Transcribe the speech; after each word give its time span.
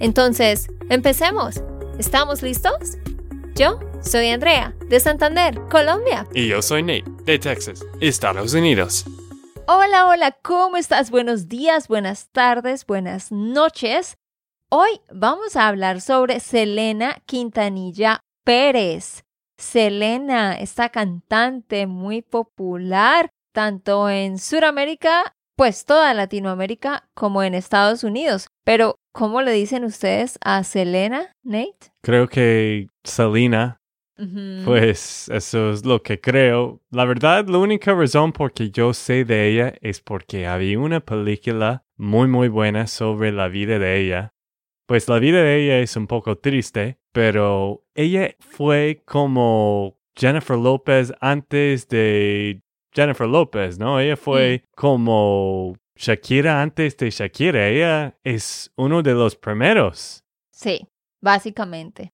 Entonces, 0.00 0.68
empecemos. 0.90 1.62
¿Estamos 1.98 2.42
listos? 2.42 2.98
Yo 3.54 3.78
soy 4.02 4.28
Andrea, 4.28 4.74
de 4.88 5.00
Santander, 5.00 5.60
Colombia. 5.70 6.26
Y 6.34 6.48
yo 6.48 6.60
soy 6.62 6.82
Nate, 6.82 7.04
de 7.24 7.38
Texas, 7.38 7.84
Estados 8.00 8.54
Unidos. 8.54 9.04
Hola, 9.66 10.06
hola, 10.06 10.32
¿cómo 10.42 10.76
estás? 10.76 11.10
Buenos 11.10 11.48
días, 11.48 11.88
buenas 11.88 12.28
tardes, 12.32 12.84
buenas 12.84 13.32
noches. 13.32 14.16
Hoy 14.70 15.00
vamos 15.12 15.56
a 15.56 15.68
hablar 15.68 16.00
sobre 16.00 16.40
Selena 16.40 17.16
Quintanilla 17.26 18.20
Pérez. 18.44 19.22
Selena, 19.56 20.58
esta 20.58 20.88
cantante 20.88 21.86
muy 21.86 22.22
popular 22.22 23.30
tanto 23.54 24.10
en 24.10 24.38
Sudamérica, 24.38 25.34
pues 25.56 25.86
toda 25.86 26.12
Latinoamérica, 26.12 27.08
como 27.14 27.42
en 27.42 27.54
Estados 27.54 28.02
Unidos. 28.02 28.48
Pero, 28.64 28.96
¿cómo 29.12 29.42
le 29.42 29.52
dicen 29.52 29.84
ustedes 29.84 30.38
a 30.42 30.64
Selena, 30.64 31.32
Nate? 31.42 31.92
Creo 32.02 32.28
que 32.28 32.88
Selena. 33.04 33.78
Pues 34.64 35.28
eso 35.28 35.70
es 35.70 35.84
lo 35.84 36.00
que 36.02 36.20
creo. 36.20 36.80
La 36.90 37.04
verdad, 37.04 37.48
la 37.48 37.58
única 37.58 37.92
razón 37.92 38.32
por 38.32 38.52
que 38.52 38.70
yo 38.70 38.94
sé 38.94 39.24
de 39.24 39.48
ella 39.48 39.74
es 39.80 40.00
porque 40.00 40.46
había 40.46 40.78
una 40.78 41.00
película 41.00 41.82
muy 41.96 42.28
muy 42.28 42.46
buena 42.46 42.86
sobre 42.86 43.32
la 43.32 43.48
vida 43.48 43.80
de 43.80 44.00
ella 44.00 44.34
pues 44.86 45.08
la 45.08 45.18
vida 45.18 45.42
de 45.42 45.64
ella 45.64 45.78
es 45.78 45.96
un 45.96 46.06
poco 46.06 46.36
triste, 46.36 46.98
pero 47.12 47.84
ella 47.94 48.34
fue 48.38 49.02
como 49.06 49.98
Jennifer 50.16 50.58
Lopez 50.58 51.12
antes 51.20 51.88
de 51.88 52.62
Jennifer 52.92 53.26
Lopez, 53.26 53.78
¿no? 53.78 53.98
Ella 53.98 54.16
fue 54.16 54.64
como 54.76 55.76
Shakira 55.96 56.60
antes 56.60 56.96
de 56.96 57.10
Shakira. 57.10 57.68
Ella 57.68 58.18
es 58.24 58.72
uno 58.76 59.02
de 59.02 59.14
los 59.14 59.36
primeros. 59.36 60.24
Sí, 60.50 60.88
básicamente. 61.20 62.12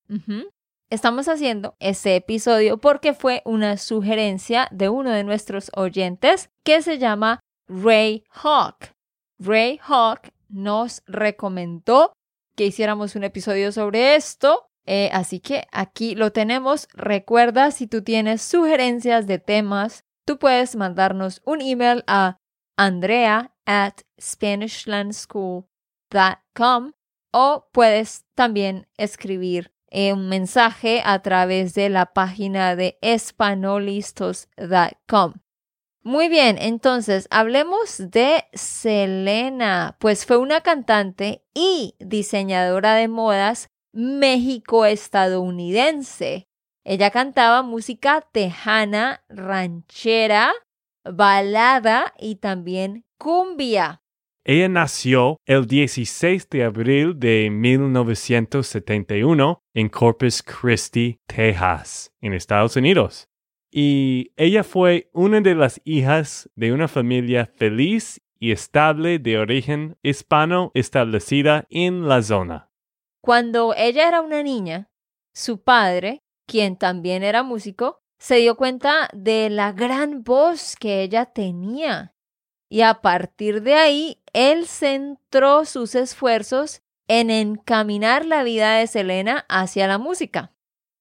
Estamos 0.91 1.29
haciendo 1.29 1.77
este 1.79 2.17
episodio 2.17 2.79
porque 2.79 3.15
fue 3.15 3.43
una 3.45 3.77
sugerencia 3.77 4.69
de 4.71 4.89
uno 4.89 5.11
de 5.11 5.25
nuestros 5.25 5.71
oyentes 5.75 6.51
que 6.65 6.83
se 6.83 6.99
llama 6.99 7.41
Ray 7.69 8.25
Hawk. 8.31 8.93
Ray 9.39 9.81
Hawk 9.87 10.33
nos 10.49 11.03
recomendó 11.07 12.13
que 12.57 12.67
hiciéramos 12.67 13.15
un 13.15 13.25
episodio 13.25 13.73
sobre 13.73 14.17
esto. 14.17 14.67
Eh, 14.87 15.11
así 15.13 15.41
que 15.41 15.67
aquí 15.71 16.15
lo 16.15 16.33
tenemos. 16.33 16.89
Recuerda, 16.93 17.71
si 17.71 17.87
tú 17.87 18.03
tienes 18.03 18.43
sugerencias 18.43 19.27
de 19.27 19.39
temas, 19.39 20.05
tú 20.27 20.39
puedes 20.39 20.75
mandarnos 20.75 21.41
un 21.45 21.61
email 21.61 22.03
a 22.07 22.37
andrea 22.77 23.53
at 23.71 24.03
SpanishLandSchool.com 24.19 26.93
o 27.33 27.69
puedes 27.71 28.25
también 28.35 28.89
escribir 28.97 29.73
un 29.93 30.29
mensaje 30.29 31.03
a 31.05 31.23
través 31.23 31.75
de 31.75 31.89
la 31.89 32.13
página 32.13 32.75
de 32.75 32.99
espanolistos.com. 33.01 35.35
Muy 36.03 36.29
bien, 36.29 36.59
entonces 36.59 37.29
hablemos 37.31 38.11
de 38.11 38.43
Selena, 38.55 39.97
pues 40.01 40.27
fue 40.27 40.39
una 40.39 40.63
cantante 40.63 41.45
y 41.55 41.95
diseñadora 42.01 42.95
de 42.95 43.07
modas 43.07 43.69
méxico-estadounidense. 43.93 46.49
Ella 46.85 47.11
cantaba 47.11 47.63
música 47.63 48.23
tejana, 48.33 49.23
ranchera, 49.29 50.53
balada 51.05 52.15
y 52.19 52.37
también 52.37 53.05
cumbia. 53.21 54.03
Ella 54.45 54.69
nació 54.69 55.37
el 55.47 55.67
16 55.67 56.49
de 56.49 56.65
abril 56.65 57.21
de 57.21 57.51
1971 57.51 59.63
en 59.75 59.89
Corpus 59.91 60.43
Christi, 60.43 61.21
Texas, 61.29 62.11
en 62.21 62.33
Estados 62.33 62.75
Unidos 62.75 63.31
y 63.71 64.33
ella 64.37 64.65
fue 64.65 65.11
una 65.13 65.41
de 65.41 65.55
las 65.55 65.81
hijas 65.85 66.51
de 66.57 66.73
una 66.73 66.89
familia 66.89 67.47
feliz 67.47 68.21
y 68.39 68.53
estable 68.53 69.19
de 69.19 69.39
origen 69.39 69.97
hispano 70.03 70.71
establecida 70.75 71.67
en 71.71 72.09
la 72.09 72.23
zona. 72.23 72.71
Cuando 73.23 73.75
ella 73.77 74.09
era 74.09 74.23
una 74.23 74.43
niña, 74.43 74.91
su 75.35 75.63
padre, 75.63 76.23
quien 76.47 76.77
también 76.77 77.23
era 77.23 77.43
músico, 77.43 78.01
se 78.19 78.37
dio 78.37 78.57
cuenta 78.57 79.09
de 79.13 79.51
la 79.51 79.73
gran 79.73 80.25
voz 80.25 80.75
que 80.79 81.03
ella 81.03 81.27
tenía. 81.27 82.15
Y 82.71 82.83
a 82.83 83.03
partir 83.03 83.63
de 83.63 83.75
ahí, 83.75 84.23
él 84.33 84.67
centró 84.67 85.65
sus 85.65 85.95
esfuerzos 85.95 86.83
en 87.09 87.31
encaminar 87.31 88.25
la 88.25 88.45
vida 88.45 88.77
de 88.77 88.87
Selena 88.87 89.45
hacia 89.49 89.89
la 89.89 89.99
música. 89.99 90.53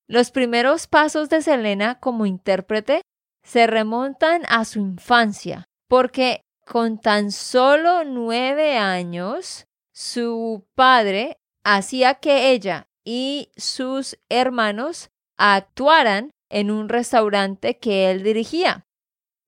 Los 0.07 0.31
primeros 0.31 0.87
pasos 0.87 1.29
de 1.29 1.43
Selena 1.43 1.99
como 1.99 2.25
intérprete 2.25 3.03
se 3.43 3.67
remontan 3.67 4.41
a 4.49 4.65
su 4.65 4.79
infancia, 4.79 5.65
porque 5.87 6.41
con 6.65 6.99
tan 6.99 7.31
solo 7.31 8.03
nueve 8.03 8.77
años, 8.77 9.67
su 9.93 10.65
padre 10.73 11.37
hacía 11.63 12.15
que 12.15 12.51
ella 12.51 12.87
y 13.03 13.51
sus 13.55 14.17
hermanos 14.29 15.11
actuaran 15.37 16.31
en 16.49 16.71
un 16.71 16.89
restaurante 16.89 17.77
que 17.77 18.09
él 18.09 18.23
dirigía. 18.23 18.87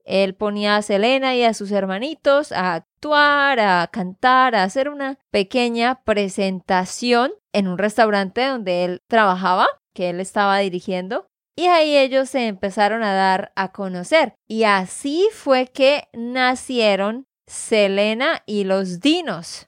Él 0.05 0.35
ponía 0.35 0.77
a 0.77 0.81
Selena 0.81 1.35
y 1.35 1.43
a 1.43 1.53
sus 1.53 1.71
hermanitos 1.71 2.51
a 2.51 2.73
actuar, 2.73 3.59
a 3.59 3.87
cantar, 3.91 4.55
a 4.55 4.63
hacer 4.63 4.89
una 4.89 5.17
pequeña 5.31 6.03
presentación 6.03 7.31
en 7.53 7.67
un 7.67 7.77
restaurante 7.77 8.45
donde 8.45 8.85
él 8.85 9.01
trabajaba 9.07 9.67
que 9.93 10.09
él 10.09 10.19
estaba 10.19 10.57
dirigiendo. 10.59 11.27
Y 11.55 11.67
ahí 11.67 11.97
ellos 11.97 12.29
se 12.29 12.47
empezaron 12.47 13.03
a 13.03 13.13
dar 13.13 13.51
a 13.55 13.71
conocer. 13.71 14.35
Y 14.47 14.63
así 14.63 15.27
fue 15.33 15.67
que 15.67 16.07
nacieron 16.13 17.25
Selena 17.47 18.41
y 18.45 18.63
los 18.63 19.01
Dinos. 19.01 19.67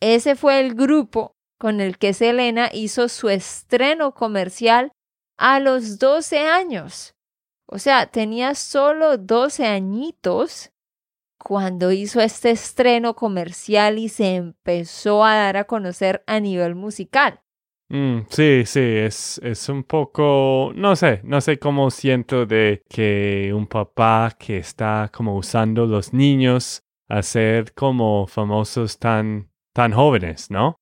Ese 0.00 0.36
fue 0.36 0.60
el 0.60 0.74
grupo 0.74 1.36
con 1.58 1.80
el 1.80 1.98
que 1.98 2.12
Selena 2.12 2.70
hizo 2.72 3.08
su 3.08 3.28
estreno 3.30 4.12
comercial 4.12 4.92
a 5.38 5.60
los 5.60 5.98
12 5.98 6.40
años. 6.40 7.15
O 7.66 7.78
sea, 7.78 8.06
tenía 8.06 8.54
solo 8.54 9.18
12 9.18 9.66
añitos 9.66 10.72
cuando 11.38 11.92
hizo 11.92 12.20
este 12.20 12.50
estreno 12.50 13.14
comercial 13.14 13.98
y 13.98 14.08
se 14.08 14.36
empezó 14.36 15.24
a 15.24 15.34
dar 15.34 15.56
a 15.56 15.64
conocer 15.64 16.22
a 16.26 16.40
nivel 16.40 16.74
musical. 16.74 17.40
Mm, 17.88 18.22
sí, 18.28 18.64
sí, 18.66 18.80
es, 18.80 19.38
es 19.44 19.68
un 19.68 19.84
poco, 19.84 20.72
no 20.74 20.96
sé, 20.96 21.20
no 21.22 21.40
sé 21.40 21.58
cómo 21.58 21.90
siento 21.90 22.44
de 22.44 22.82
que 22.88 23.52
un 23.54 23.68
papá 23.68 24.34
que 24.38 24.58
está 24.58 25.08
como 25.12 25.36
usando 25.36 25.86
los 25.86 26.12
niños 26.12 26.82
a 27.08 27.22
ser 27.22 27.74
como 27.74 28.26
famosos 28.26 28.98
tan, 28.98 29.52
tan 29.72 29.92
jóvenes, 29.92 30.50
¿no? 30.50 30.80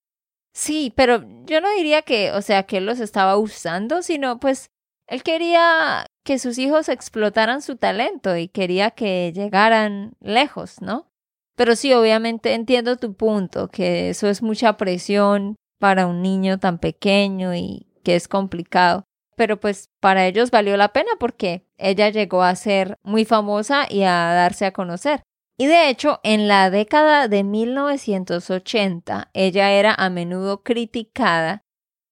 Sí, 0.54 0.92
pero 0.96 1.22
yo 1.44 1.60
no 1.60 1.70
diría 1.74 2.02
que, 2.02 2.32
o 2.32 2.40
sea, 2.40 2.62
que 2.62 2.78
él 2.78 2.86
los 2.86 3.00
estaba 3.00 3.36
usando, 3.36 4.02
sino 4.02 4.40
pues 4.40 4.70
él 5.06 5.22
quería 5.22 6.06
que 6.24 6.38
sus 6.38 6.58
hijos 6.58 6.88
explotaran 6.88 7.62
su 7.62 7.76
talento 7.76 8.36
y 8.36 8.48
quería 8.48 8.90
que 8.90 9.32
llegaran 9.34 10.16
lejos, 10.20 10.80
¿no? 10.80 11.06
Pero 11.54 11.76
sí, 11.76 11.92
obviamente 11.92 12.54
entiendo 12.54 12.96
tu 12.96 13.14
punto, 13.14 13.68
que 13.68 14.10
eso 14.10 14.28
es 14.28 14.42
mucha 14.42 14.76
presión 14.76 15.56
para 15.78 16.06
un 16.06 16.22
niño 16.22 16.58
tan 16.58 16.78
pequeño 16.78 17.54
y 17.54 17.86
que 18.02 18.16
es 18.16 18.26
complicado. 18.26 19.04
Pero 19.36 19.60
pues 19.60 19.90
para 20.00 20.26
ellos 20.26 20.50
valió 20.50 20.76
la 20.76 20.92
pena 20.92 21.10
porque 21.20 21.66
ella 21.76 22.08
llegó 22.08 22.42
a 22.42 22.56
ser 22.56 22.98
muy 23.02 23.24
famosa 23.24 23.86
y 23.88 24.02
a 24.02 24.32
darse 24.32 24.66
a 24.66 24.72
conocer. 24.72 25.22
Y 25.56 25.66
de 25.66 25.88
hecho, 25.88 26.20
en 26.24 26.48
la 26.48 26.70
década 26.70 27.28
de 27.28 27.44
1980, 27.44 29.30
ella 29.34 29.70
era 29.72 29.94
a 29.94 30.10
menudo 30.10 30.62
criticada 30.62 31.62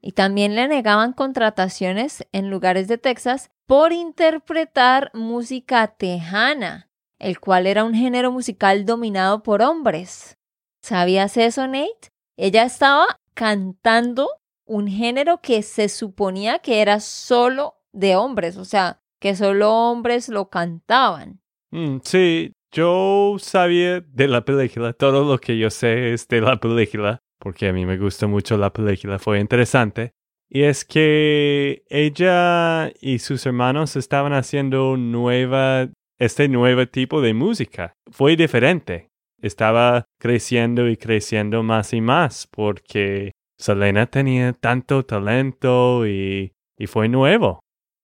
y 0.00 0.12
también 0.12 0.55
le 0.55 0.69
negaban 0.69 1.12
contrataciones 1.12 2.26
en 2.32 2.50
lugares 2.50 2.88
de 2.88 2.99
Texas 2.99 3.50
por 3.67 3.93
interpretar 3.93 5.11
música 5.14 5.87
tejana, 5.88 6.91
el 7.19 7.41
cual 7.41 7.67
era 7.67 7.85
un 7.85 7.94
género 7.94 8.32
musical 8.32 8.85
dominado 8.85 9.43
por 9.43 9.62
hombres. 9.62 10.38
¿Sabías 10.82 11.37
eso, 11.37 11.67
Nate? 11.67 12.11
Ella 12.37 12.64
estaba 12.64 13.06
cantando 13.35 14.29
un 14.67 14.88
género 14.88 15.41
que 15.41 15.62
se 15.62 15.88
suponía 15.88 16.59
que 16.59 16.81
era 16.81 17.00
solo 17.00 17.75
de 17.93 18.17
hombres, 18.17 18.56
o 18.56 18.64
sea, 18.64 19.00
que 19.20 19.37
solo 19.37 19.70
hombres 19.70 20.29
lo 20.29 20.49
cantaban. 20.49 21.41
Mm, 21.70 21.99
sí, 22.03 22.53
yo 22.73 23.37
sabía 23.38 24.00
de 24.00 24.29
la 24.29 24.44
película, 24.44 24.93
todo 24.93 25.25
lo 25.25 25.38
que 25.38 25.59
yo 25.59 25.70
sé 25.70 26.12
es 26.12 26.26
de 26.29 26.41
la 26.41 26.59
película, 26.59 27.20
porque 27.38 27.69
a 27.69 27.73
mí 27.73 27.87
me 27.87 27.99
gusta 27.99 28.26
mucho 28.26 28.56
la 28.56 28.73
película, 28.73 29.19
fue 29.19 29.41
interesante. 29.41 30.12
Y 30.54 30.64
es 30.64 30.84
que 30.84 31.82
ella 31.88 32.93
y 33.00 33.20
sus 33.20 33.46
hermanos 33.46 33.96
estaban 33.96 34.34
haciendo 34.34 34.99
nueva, 34.99 35.88
este 36.19 36.46
nuevo 36.49 36.87
tipo 36.87 37.22
de 37.22 37.32
música. 37.32 37.94
Fue 38.10 38.37
diferente. 38.37 39.08
Estaba 39.40 40.04
creciendo 40.20 40.90
y 40.90 40.99
creciendo 40.99 41.62
más 41.62 41.94
y 41.94 42.02
más 42.02 42.46
porque 42.50 43.32
Selena 43.58 44.04
tenía 44.08 44.52
tanto 44.52 45.06
talento 45.06 46.06
y, 46.06 46.52
y 46.78 46.87
fue 46.87 47.08
nuevo. 47.08 47.60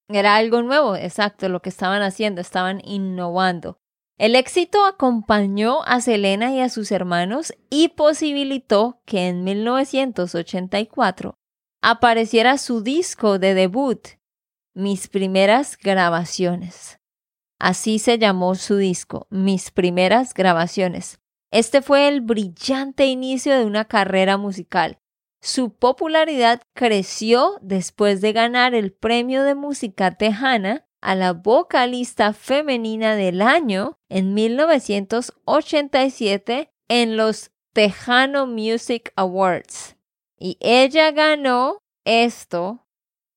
Era 0.08 0.36
algo 0.36 0.62
nuevo, 0.62 0.96
exacto, 0.96 1.50
lo 1.50 1.60
que 1.60 1.68
estaban 1.68 2.00
haciendo, 2.00 2.40
estaban 2.40 2.80
innovando. 2.82 3.76
El 4.16 4.34
éxito 4.34 4.86
acompañó 4.86 5.82
a 5.84 6.00
Selena 6.00 6.50
y 6.54 6.60
a 6.60 6.70
sus 6.70 6.92
hermanos 6.92 7.52
y 7.68 7.88
posibilitó 7.88 9.02
que 9.04 9.28
en 9.28 9.44
1984 9.44 11.37
apareciera 11.80 12.58
su 12.58 12.82
disco 12.82 13.38
de 13.38 13.54
debut, 13.54 14.08
Mis 14.74 15.08
primeras 15.08 15.76
grabaciones. 15.76 17.00
Así 17.58 17.98
se 17.98 18.18
llamó 18.18 18.54
su 18.54 18.76
disco, 18.76 19.26
Mis 19.30 19.70
primeras 19.70 20.34
grabaciones. 20.34 21.20
Este 21.50 21.80
fue 21.82 22.08
el 22.08 22.20
brillante 22.20 23.06
inicio 23.06 23.58
de 23.58 23.64
una 23.64 23.86
carrera 23.86 24.36
musical. 24.36 24.98
Su 25.40 25.74
popularidad 25.74 26.60
creció 26.74 27.58
después 27.62 28.20
de 28.20 28.32
ganar 28.32 28.74
el 28.74 28.92
premio 28.92 29.44
de 29.44 29.54
música 29.54 30.16
tejana 30.16 30.84
a 31.00 31.14
la 31.14 31.32
vocalista 31.32 32.32
femenina 32.32 33.14
del 33.14 33.40
año 33.40 34.00
en 34.08 34.34
1987 34.34 36.72
en 36.88 37.16
los 37.16 37.52
Tejano 37.72 38.48
Music 38.48 39.12
Awards. 39.14 39.97
Y 40.38 40.56
ella 40.60 41.10
ganó 41.10 41.78
esto 42.04 42.86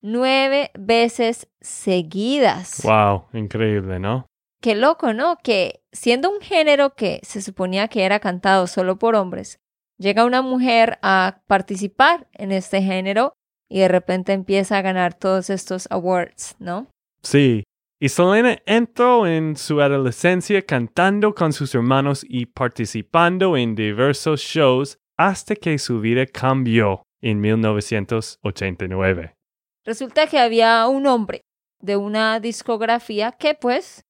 nueve 0.02 0.70
veces 0.74 1.48
seguidas. 1.60 2.82
Wow, 2.84 3.26
increíble, 3.32 3.98
¿no? 3.98 4.26
Qué 4.60 4.74
loco, 4.74 5.12
¿no? 5.12 5.36
Que 5.42 5.82
siendo 5.92 6.30
un 6.30 6.40
género 6.40 6.94
que 6.94 7.20
se 7.22 7.42
suponía 7.42 7.88
que 7.88 8.04
era 8.04 8.20
cantado 8.20 8.66
solo 8.66 8.98
por 8.98 9.16
hombres, 9.16 9.58
llega 9.98 10.24
una 10.24 10.42
mujer 10.42 10.98
a 11.02 11.42
participar 11.46 12.28
en 12.32 12.52
este 12.52 12.82
género 12.82 13.34
y 13.68 13.80
de 13.80 13.88
repente 13.88 14.32
empieza 14.32 14.78
a 14.78 14.82
ganar 14.82 15.14
todos 15.14 15.50
estos 15.50 15.88
awards, 15.90 16.56
¿no? 16.58 16.86
Sí, 17.22 17.64
y 18.00 18.08
Selena 18.08 18.58
entró 18.66 19.28
en 19.28 19.56
su 19.56 19.80
adolescencia 19.80 20.62
cantando 20.62 21.34
con 21.34 21.52
sus 21.52 21.72
hermanos 21.74 22.26
y 22.28 22.46
participando 22.46 23.56
en 23.56 23.76
diversos 23.76 24.40
shows 24.40 24.98
hasta 25.16 25.54
que 25.56 25.78
su 25.78 26.00
vida 26.00 26.26
cambió 26.26 27.02
en 27.20 27.40
1989. 27.40 29.34
Resulta 29.84 30.26
que 30.26 30.38
había 30.38 30.86
un 30.86 31.06
hombre 31.06 31.42
de 31.80 31.96
una 31.96 32.40
discografía 32.40 33.32
que 33.32 33.54
pues 33.54 34.04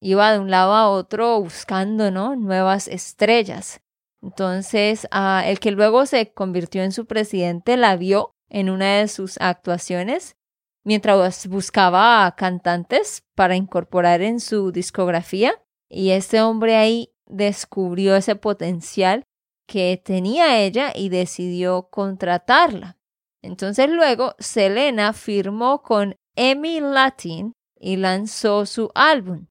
iba 0.00 0.32
de 0.32 0.38
un 0.38 0.50
lado 0.50 0.74
a 0.74 0.88
otro 0.88 1.40
buscando 1.40 2.10
¿no? 2.10 2.36
nuevas 2.36 2.88
estrellas. 2.88 3.80
Entonces, 4.22 5.06
el 5.44 5.60
que 5.60 5.70
luego 5.70 6.06
se 6.06 6.32
convirtió 6.32 6.82
en 6.82 6.92
su 6.92 7.06
presidente 7.06 7.76
la 7.76 7.96
vio 7.96 8.32
en 8.48 8.68
una 8.68 8.98
de 8.98 9.08
sus 9.08 9.40
actuaciones 9.40 10.36
mientras 10.84 11.46
buscaba 11.46 12.34
cantantes 12.36 13.22
para 13.34 13.56
incorporar 13.56 14.22
en 14.22 14.40
su 14.40 14.72
discografía 14.72 15.54
y 15.88 16.10
este 16.10 16.40
hombre 16.40 16.76
ahí 16.76 17.12
descubrió 17.26 18.16
ese 18.16 18.36
potencial 18.36 19.24
que 19.70 20.02
tenía 20.04 20.58
ella 20.58 20.92
y 20.92 21.08
decidió 21.10 21.90
contratarla. 21.90 22.98
Entonces 23.40 23.88
luego 23.88 24.34
Selena 24.40 25.12
firmó 25.12 25.82
con 25.82 26.16
Emmy 26.34 26.80
Latin 26.80 27.52
y 27.78 27.94
lanzó 27.96 28.66
su 28.66 28.90
álbum. 28.96 29.46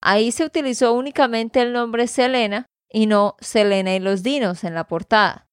Ahí 0.00 0.32
se 0.32 0.46
utilizó 0.46 0.94
únicamente 0.94 1.60
el 1.60 1.74
nombre 1.74 2.06
Selena 2.06 2.64
y 2.88 3.04
no 3.06 3.36
Selena 3.40 3.94
y 3.94 4.00
los 4.00 4.22
Dinos 4.22 4.64
en 4.64 4.74
la 4.74 4.88
portada. 4.88 5.50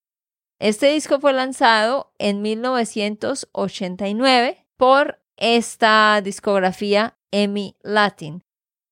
Este 0.59 0.93
disco 0.93 1.19
fue 1.19 1.33
lanzado 1.33 2.13
en 2.19 2.41
1989 2.41 4.65
por 4.77 5.21
esta 5.35 6.21
discografía 6.21 7.17
Emmy 7.31 7.75
Latin. 7.81 8.43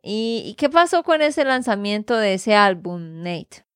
¿Y, 0.04 0.54
qué 0.58 0.70
pasó 0.70 1.04
con 1.04 1.22
ese 1.22 1.46
lanzamiento 1.46 2.18
de 2.18 2.34
ese 2.34 2.56
álbum, 2.56 3.24
Nate? 3.24 3.67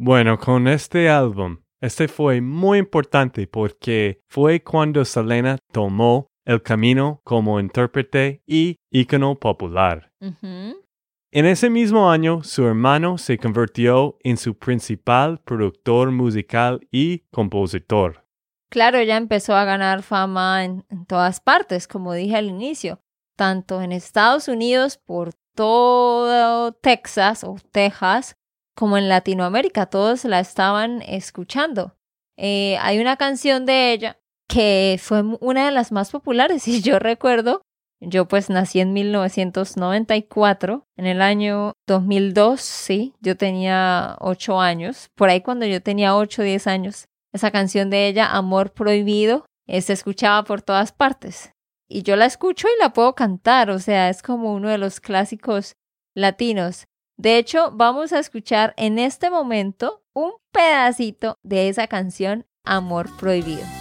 Bueno, 0.00 0.38
con 0.38 0.68
este 0.68 1.10
álbum, 1.10 1.58
este 1.80 2.06
fue 2.06 2.40
muy 2.40 2.78
importante 2.78 3.48
porque 3.48 4.20
fue 4.28 4.62
cuando 4.62 5.04
Selena 5.04 5.58
tomó 5.72 6.28
el 6.44 6.62
camino 6.62 7.20
como 7.24 7.58
intérprete 7.58 8.40
y 8.46 8.76
ícono 8.92 9.34
popular. 9.34 10.12
En 10.20 11.46
ese 11.46 11.68
mismo 11.68 12.12
año, 12.12 12.44
su 12.44 12.64
hermano 12.64 13.18
se 13.18 13.38
convirtió 13.38 14.16
en 14.22 14.36
su 14.36 14.56
principal 14.56 15.40
productor 15.44 16.12
musical 16.12 16.86
y 16.92 17.24
compositor. 17.32 18.24
Claro, 18.70 18.98
ella 18.98 19.16
empezó 19.16 19.56
a 19.56 19.64
ganar 19.64 20.04
fama 20.04 20.64
en, 20.64 20.84
todas 21.08 21.40
partes, 21.40 21.88
como 21.88 22.12
dije 22.12 22.36
al 22.36 22.46
inicio, 22.46 23.00
tanto 23.36 23.82
en 23.82 23.90
Estados 23.90 24.46
Unidos 24.46 24.96
por 24.96 25.34
todo 25.56 26.70
Texas 26.70 27.42
o 27.42 27.56
Texas, 27.72 28.37
como 28.78 28.96
en 28.96 29.08
Latinoamérica, 29.08 29.86
todos 29.86 30.24
la 30.24 30.38
estaban 30.38 31.02
escuchando. 31.02 31.96
Eh, 32.36 32.78
hay 32.80 33.00
una 33.00 33.16
canción 33.16 33.66
de 33.66 33.92
ella 33.92 34.20
que 34.48 35.00
fue 35.02 35.24
una 35.40 35.66
de 35.66 35.72
las 35.72 35.90
más 35.90 36.12
populares 36.12 36.68
y 36.68 36.80
yo 36.80 37.00
recuerdo, 37.00 37.62
yo 38.00 38.28
pues 38.28 38.50
nací 38.50 38.78
en 38.78 38.92
1994, 38.92 40.86
en 40.96 41.06
el 41.06 41.22
año 41.22 41.72
2002, 41.88 42.60
sí, 42.60 43.14
yo 43.20 43.36
tenía 43.36 44.16
ocho 44.20 44.60
años, 44.60 45.10
por 45.16 45.28
ahí 45.28 45.40
cuando 45.40 45.66
yo 45.66 45.82
tenía 45.82 46.14
ocho 46.14 46.42
o 46.42 46.44
diez 46.44 46.68
años, 46.68 47.06
esa 47.32 47.50
canción 47.50 47.90
de 47.90 48.06
ella, 48.06 48.30
Amor 48.30 48.72
Prohibido, 48.74 49.44
eh, 49.66 49.82
se 49.82 49.92
escuchaba 49.92 50.44
por 50.44 50.62
todas 50.62 50.92
partes. 50.92 51.50
Y 51.88 52.02
yo 52.04 52.14
la 52.14 52.26
escucho 52.26 52.68
y 52.68 52.80
la 52.80 52.92
puedo 52.92 53.16
cantar, 53.16 53.70
o 53.70 53.80
sea, 53.80 54.08
es 54.08 54.22
como 54.22 54.54
uno 54.54 54.68
de 54.68 54.78
los 54.78 55.00
clásicos 55.00 55.72
latinos. 56.14 56.86
De 57.18 57.36
hecho, 57.36 57.72
vamos 57.72 58.12
a 58.12 58.20
escuchar 58.20 58.74
en 58.76 59.00
este 59.00 59.28
momento 59.28 60.04
un 60.12 60.34
pedacito 60.52 61.36
de 61.42 61.68
esa 61.68 61.88
canción, 61.88 62.46
Amor 62.62 63.08
Prohibido. 63.16 63.77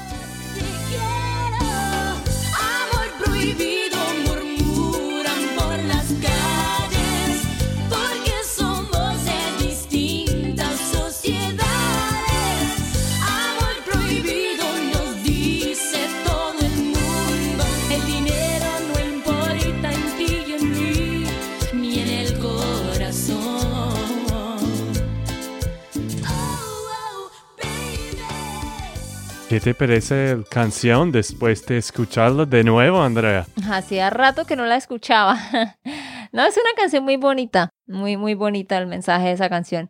¿Qué 29.58 29.62
te 29.62 29.74
parece 29.74 30.38
la 30.38 30.44
canción 30.44 31.12
después 31.12 31.66
de 31.66 31.80
escucharla 31.80 32.46
de 32.46 32.64
nuevo, 32.64 33.02
Andrea? 33.02 33.48
Hacía 33.68 34.12
rato 34.12 34.46
que 34.46 34.56
no 34.56 34.68
la 34.68 34.76
escuchaba. 34.76 35.36
no, 36.32 36.46
es 36.46 36.56
una 36.58 36.74
canción 36.76 37.04
muy 37.04 37.16
bonita, 37.16 37.72
muy, 37.88 38.18
muy 38.18 38.36
bonita 38.36 38.78
el 38.78 38.86
mensaje 38.86 39.30
de 39.30 39.32
esa 39.32 39.50
canción. 39.50 39.90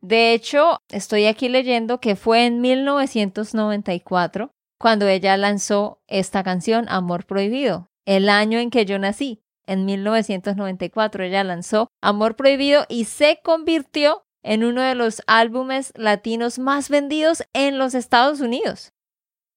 De 0.00 0.32
hecho, 0.32 0.78
estoy 0.90 1.26
aquí 1.26 1.48
leyendo 1.48 1.98
que 1.98 2.14
fue 2.14 2.46
en 2.46 2.60
1994 2.60 4.52
cuando 4.78 5.08
ella 5.08 5.36
lanzó 5.36 6.00
esta 6.06 6.44
canción, 6.44 6.86
Amor 6.88 7.26
Prohibido, 7.26 7.88
el 8.06 8.28
año 8.28 8.60
en 8.60 8.70
que 8.70 8.84
yo 8.86 9.00
nací. 9.00 9.42
En 9.66 9.86
1994 9.86 11.24
ella 11.24 11.42
lanzó 11.42 11.88
Amor 12.00 12.36
Prohibido 12.36 12.86
y 12.88 13.06
se 13.06 13.40
convirtió 13.42 14.22
en 14.44 14.62
uno 14.62 14.82
de 14.82 14.94
los 14.94 15.20
álbumes 15.26 15.92
latinos 15.96 16.60
más 16.60 16.90
vendidos 16.90 17.42
en 17.54 17.76
los 17.76 17.96
Estados 17.96 18.40
Unidos. 18.40 18.92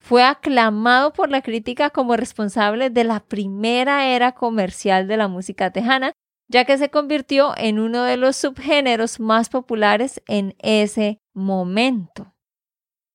Fue 0.03 0.21
aclamado 0.21 1.13
por 1.13 1.29
la 1.29 1.41
crítica 1.41 1.89
como 1.89 2.17
responsable 2.17 2.89
de 2.89 3.05
la 3.05 3.21
primera 3.21 4.09
era 4.09 4.33
comercial 4.33 5.07
de 5.07 5.15
la 5.15 5.29
música 5.29 5.71
tejana, 5.71 6.11
ya 6.49 6.65
que 6.65 6.77
se 6.77 6.89
convirtió 6.89 7.53
en 7.55 7.79
uno 7.79 8.03
de 8.03 8.17
los 8.17 8.35
subgéneros 8.35 9.21
más 9.21 9.47
populares 9.47 10.21
en 10.27 10.55
ese 10.59 11.19
momento. 11.33 12.35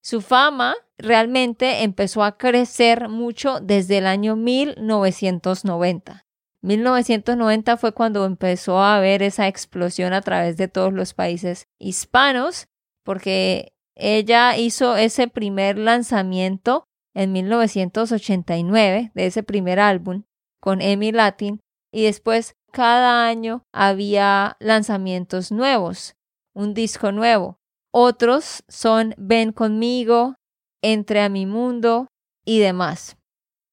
Su 0.02 0.22
fama 0.22 0.76
realmente 0.96 1.82
empezó 1.82 2.24
a 2.24 2.38
crecer 2.38 3.10
mucho 3.10 3.60
desde 3.60 3.98
el 3.98 4.06
año 4.06 4.34
1990. 4.34 6.24
1990 6.62 7.76
fue 7.76 7.92
cuando 7.92 8.24
empezó 8.24 8.78
a 8.78 8.96
haber 8.96 9.22
esa 9.22 9.46
explosión 9.46 10.14
a 10.14 10.22
través 10.22 10.56
de 10.56 10.68
todos 10.68 10.94
los 10.94 11.12
países 11.12 11.68
hispanos, 11.78 12.66
porque 13.04 13.74
ella 13.98 14.56
hizo 14.56 14.96
ese 14.96 15.28
primer 15.28 15.76
lanzamiento 15.76 16.84
en 17.14 17.32
1989 17.32 19.10
de 19.12 19.26
ese 19.26 19.42
primer 19.42 19.80
álbum 19.80 20.22
con 20.60 20.80
Emmy 20.80 21.10
Latin 21.10 21.60
y 21.92 22.04
después 22.04 22.54
cada 22.72 23.26
año 23.26 23.64
había 23.72 24.56
lanzamientos 24.60 25.50
nuevos, 25.50 26.14
un 26.54 26.74
disco 26.74 27.12
nuevo. 27.12 27.58
Otros 27.92 28.62
son 28.68 29.14
Ven 29.18 29.52
conmigo, 29.52 30.36
Entre 30.80 31.20
a 31.20 31.28
mi 31.28 31.44
mundo 31.44 32.06
y 32.44 32.60
demás. 32.60 33.16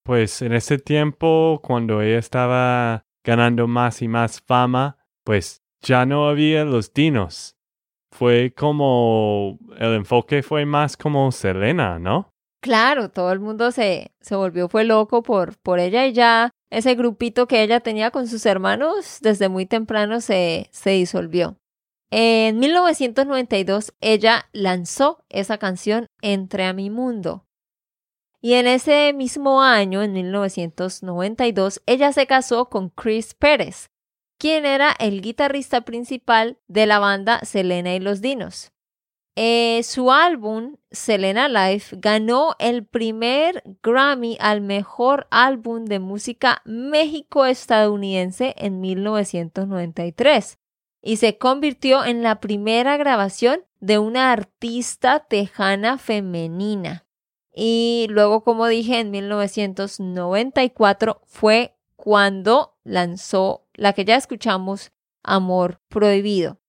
Pues 0.03 0.41
en 0.41 0.53
ese 0.53 0.79
tiempo, 0.79 1.59
cuando 1.61 2.01
ella 2.01 2.17
estaba 2.17 3.03
ganando 3.23 3.67
más 3.67 4.01
y 4.01 4.07
más 4.07 4.41
fama, 4.41 4.97
pues 5.23 5.61
ya 5.81 6.07
no 6.07 6.27
había 6.27 6.65
los 6.65 6.93
dinos. 6.93 7.54
Fue 8.17 8.53
como, 8.55 9.59
el 9.77 9.93
enfoque 9.93 10.41
fue 10.41 10.65
más 10.65 10.97
como 10.97 11.31
Selena, 11.31 11.99
¿no? 11.99 12.29
Claro, 12.61 13.09
todo 13.09 13.31
el 13.31 13.39
mundo 13.39 13.71
se, 13.71 14.11
se 14.21 14.35
volvió, 14.35 14.69
fue 14.69 14.85
loco 14.85 15.21
por, 15.21 15.57
por 15.59 15.79
ella 15.79 16.07
y 16.07 16.13
ya 16.13 16.51
ese 16.69 16.95
grupito 16.95 17.47
que 17.47 17.61
ella 17.61 17.81
tenía 17.81 18.11
con 18.11 18.27
sus 18.27 18.45
hermanos 18.45 19.19
desde 19.21 19.49
muy 19.49 19.65
temprano 19.65 20.21
se, 20.21 20.69
se 20.71 20.91
disolvió. 20.91 21.57
En 22.09 22.59
1992 22.59 23.93
ella 23.99 24.45
lanzó 24.53 25.23
esa 25.29 25.57
canción 25.57 26.07
Entre 26.21 26.63
a 26.65 26.73
mi 26.73 26.89
mundo 26.89 27.45
y 28.45 28.53
en 28.53 28.67
ese 28.67 29.11
mismo 29.11 29.63
año, 29.63 30.03
en 30.03 30.13
1992, 30.13 31.81
ella 31.87 32.13
se 32.13 32.27
casó 32.27 32.69
con 32.69 32.89
Chris 32.89 33.33
Pérez, 33.33 33.89
quien 34.37 34.65
era 34.65 34.95
el 34.99 35.21
guitarrista 35.21 35.81
principal 35.81 36.57
de 36.67 36.85
la 36.85 36.99
banda 36.99 37.39
Selena 37.43 37.95
y 37.95 37.99
los 37.99 38.21
Dinos. 38.21 38.71
Eh, 39.37 39.83
su 39.83 40.13
álbum, 40.13 40.77
Selena 40.91 41.49
Life, 41.49 41.97
ganó 41.99 42.55
el 42.57 42.85
primer 42.85 43.63
Grammy 43.83 44.37
al 44.39 44.61
mejor 44.61 45.27
álbum 45.29 45.83
de 45.83 45.99
música 45.99 46.61
México-estadounidense 46.63 48.55
en 48.57 48.79
1993 48.79 50.57
y 51.01 51.17
se 51.17 51.37
convirtió 51.37 52.05
en 52.05 52.23
la 52.23 52.39
primera 52.39 52.95
grabación 52.95 53.65
de 53.81 53.99
una 53.99 54.31
artista 54.31 55.19
tejana 55.19 55.97
femenina. 55.97 57.05
Y 57.53 58.07
luego, 58.09 58.41
como 58.43 58.67
dije, 58.67 58.99
en 58.99 59.11
1994 59.11 61.21
fue 61.25 61.75
cuando 61.97 62.77
lanzó 62.83 63.64
la 63.75 63.93
que 63.93 64.05
ya 64.05 64.15
escuchamos, 64.15 64.91
Amor 65.23 65.81
Prohibido. 65.89 66.59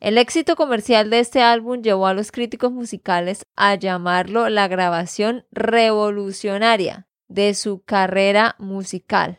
El 0.00 0.18
éxito 0.18 0.56
comercial 0.56 1.10
de 1.10 1.20
este 1.20 1.42
álbum 1.42 1.80
llevó 1.80 2.08
a 2.08 2.14
los 2.14 2.32
críticos 2.32 2.72
musicales 2.72 3.46
a 3.54 3.76
llamarlo 3.76 4.48
la 4.48 4.66
grabación 4.66 5.46
revolucionaria 5.52 7.06
de 7.28 7.54
su 7.54 7.82
carrera 7.82 8.56
musical. 8.58 9.38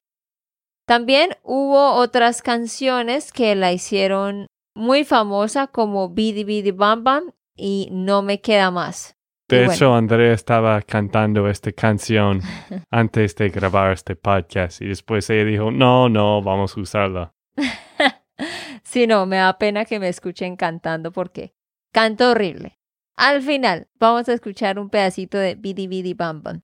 También 0.86 1.38
hubo 1.44 1.96
otras 1.96 2.42
canciones 2.42 3.32
que 3.32 3.56
la 3.56 3.74
hicieron 3.74 4.48
muy 4.74 5.04
famosa 5.04 5.68
como 5.68 6.10
Bidi 6.10 6.44
Bidi 6.44 6.72
Bam 6.72 7.04
Bam 7.04 7.34
y 7.56 7.90
No 7.92 8.22
me 8.22 8.42
queda 8.42 8.72
más. 8.72 9.16
De 9.54 9.66
hecho, 9.66 9.94
Andrea 9.94 10.34
estaba 10.34 10.82
cantando 10.82 11.48
esta 11.48 11.72
canción 11.72 12.42
antes 12.90 13.36
de 13.36 13.50
grabar 13.50 13.92
este 13.92 14.16
podcast 14.16 14.82
y 14.82 14.88
después 14.88 15.30
ella 15.30 15.46
dijo, 15.46 15.72
no, 15.72 16.10
no, 16.10 16.42
vamos 16.42 16.76
a 16.76 16.82
usarla. 16.82 17.34
sí, 18.84 19.06
no, 19.08 19.26
me 19.26 19.38
da 19.38 19.58
pena 19.58 19.86
que 19.86 20.00
me 20.00 20.10
escuchen 20.10 20.56
cantando 20.56 21.12
porque 21.12 21.54
canto 21.92 22.32
horrible. 22.32 22.80
Al 23.16 23.42
final, 23.42 23.88
vamos 24.00 24.28
a 24.28 24.34
escuchar 24.34 24.80
un 24.80 24.90
pedacito 24.90 25.38
de 25.38 25.56
Bidi 25.56 25.88
Bidi 25.88 26.14
Bam 26.16 26.42
Bam. 26.42 26.62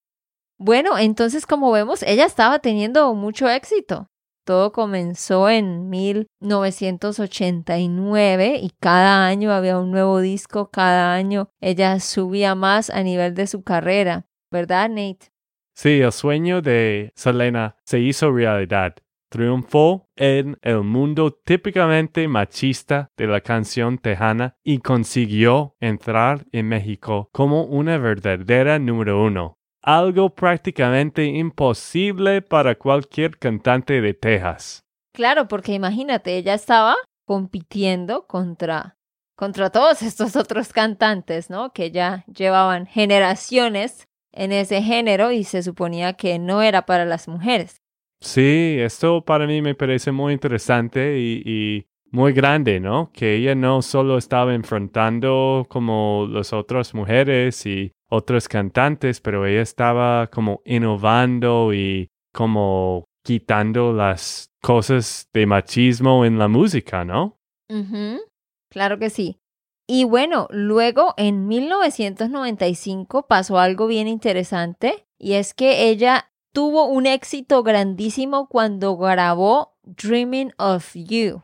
Bueno, 0.58 0.98
entonces 0.98 1.46
como 1.46 1.72
vemos, 1.72 2.04
ella 2.04 2.26
estaba 2.26 2.60
teniendo 2.60 3.14
mucho 3.14 3.48
éxito. 3.48 4.09
Todo 4.50 4.72
comenzó 4.72 5.48
en 5.48 5.92
1989 5.92 8.60
y 8.60 8.72
cada 8.80 9.28
año 9.28 9.52
había 9.52 9.78
un 9.78 9.92
nuevo 9.92 10.20
disco, 10.22 10.72
cada 10.72 11.14
año 11.14 11.52
ella 11.62 12.00
subía 12.00 12.56
más 12.56 12.90
a 12.90 13.04
nivel 13.04 13.36
de 13.36 13.46
su 13.46 13.62
carrera, 13.62 14.26
¿verdad, 14.50 14.90
Nate? 14.90 15.28
Sí, 15.76 16.02
el 16.02 16.12
sueño 16.12 16.64
de 16.64 17.12
Selena 17.16 17.76
se 17.86 18.00
hizo 18.00 18.32
realidad. 18.32 18.96
Triunfó 19.30 20.10
en 20.16 20.58
el 20.64 20.82
mundo 20.82 21.32
típicamente 21.32 22.28
machista 22.28 23.12
de 23.18 23.28
la 23.28 23.42
canción 23.42 24.00
tejana 24.00 24.58
y 24.64 24.80
consiguió 24.80 25.76
entrar 25.80 26.48
en 26.52 26.70
México 26.70 27.30
como 27.32 27.66
una 27.66 28.00
verdadera 28.00 28.80
número 28.80 29.24
uno 29.24 29.59
algo 29.82 30.30
prácticamente 30.30 31.26
imposible 31.26 32.42
para 32.42 32.76
cualquier 32.76 33.38
cantante 33.38 34.02
de 34.02 34.14
Texas. 34.14 34.82
Claro, 35.14 35.48
porque 35.48 35.74
imagínate, 35.74 36.38
ella 36.38 36.54
estaba 36.54 36.96
compitiendo 37.26 38.28
contra 38.28 38.96
contra 39.36 39.70
todos 39.70 40.02
estos 40.02 40.36
otros 40.36 40.74
cantantes, 40.74 41.50
¿no? 41.50 41.72
Que 41.72 41.92
ya 41.92 42.26
llevaban 42.28 42.86
generaciones 42.86 44.06
en 44.34 44.52
ese 44.52 44.82
género 44.82 45.32
y 45.32 45.46
se 45.46 45.64
suponía 45.64 46.14
que 46.14 46.38
no 46.40 46.62
era 46.62 46.86
para 46.86 47.06
las 47.06 47.28
mujeres. 47.28 47.82
Sí, 48.20 48.76
esto 48.80 49.24
para 49.24 49.48
mí 49.48 49.62
me 49.62 49.76
parece 49.76 50.12
muy 50.12 50.34
interesante 50.34 51.20
y, 51.20 51.42
y 51.46 51.88
muy 52.12 52.34
grande, 52.34 52.82
¿no? 52.82 53.12
Que 53.14 53.36
ella 53.36 53.56
no 53.56 53.82
solo 53.82 54.18
estaba 54.18 54.54
enfrentando 54.54 55.66
como 55.70 56.28
las 56.30 56.52
otras 56.52 56.94
mujeres 56.94 57.66
y 57.66 57.94
otros 58.10 58.48
cantantes, 58.48 59.22
pero 59.22 59.46
ella 59.46 59.62
estaba 59.62 60.28
como 60.28 60.62
innovando 60.66 61.74
y 61.74 62.10
como 62.34 63.06
quitando 63.24 63.94
las 63.94 64.52
cosas 64.62 65.30
de 65.34 65.46
machismo 65.46 66.26
en 66.26 66.40
la 66.40 66.48
música, 66.48 67.06
¿no? 67.06 67.38
Claro 68.70 69.00
que 69.00 69.10
sí. 69.10 69.40
Y 69.88 70.04
bueno, 70.04 70.48
luego 70.52 71.14
en 71.18 71.48
1995 71.48 73.28
pasó 73.28 73.58
algo 73.58 73.88
bien 73.88 74.08
interesante 74.08 75.08
y 75.18 75.34
es 75.34 75.54
que 75.54 75.90
ella 75.90 76.32
tuvo 76.54 76.86
un 76.86 77.06
éxito 77.06 77.64
grandísimo 77.64 78.48
cuando 78.48 78.98
grabó 78.98 79.78
Dreaming 79.84 80.54
of 80.58 80.92
You, 80.94 81.44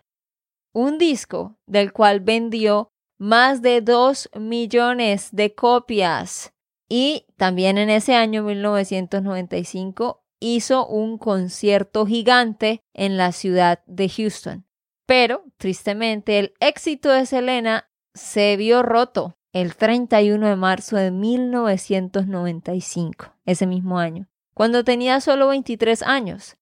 un 0.73 0.97
disco 0.97 1.57
del 1.67 1.93
cual 1.93 2.19
vendió 2.19 2.89
más 3.17 3.61
de 3.61 3.81
2 3.81 4.29
millones 4.35 5.29
de 5.31 5.55
copias. 5.55 6.53
Y 6.87 7.25
también 7.37 7.77
en 7.77 7.89
ese 7.89 8.15
año 8.15 8.43
1995 8.43 10.23
hizo 10.39 10.87
un 10.87 11.17
concierto 11.17 12.05
gigante 12.05 12.81
en 12.93 13.17
la 13.17 13.31
ciudad 13.31 13.81
de 13.87 14.09
Houston. 14.09 14.67
Pero, 15.05 15.45
tristemente, 15.57 16.39
el 16.39 16.53
éxito 16.59 17.09
de 17.09 17.25
Selena 17.25 17.89
se 18.13 18.57
vio 18.57 18.83
roto 18.83 19.37
el 19.53 19.75
31 19.75 20.47
de 20.47 20.55
marzo 20.55 20.95
de 20.97 21.11
1995, 21.11 23.33
ese 23.45 23.67
mismo 23.67 23.99
año, 23.99 24.27
cuando 24.53 24.83
tenía 24.83 25.21
solo 25.21 25.47
23 25.47 26.03
años. 26.03 26.57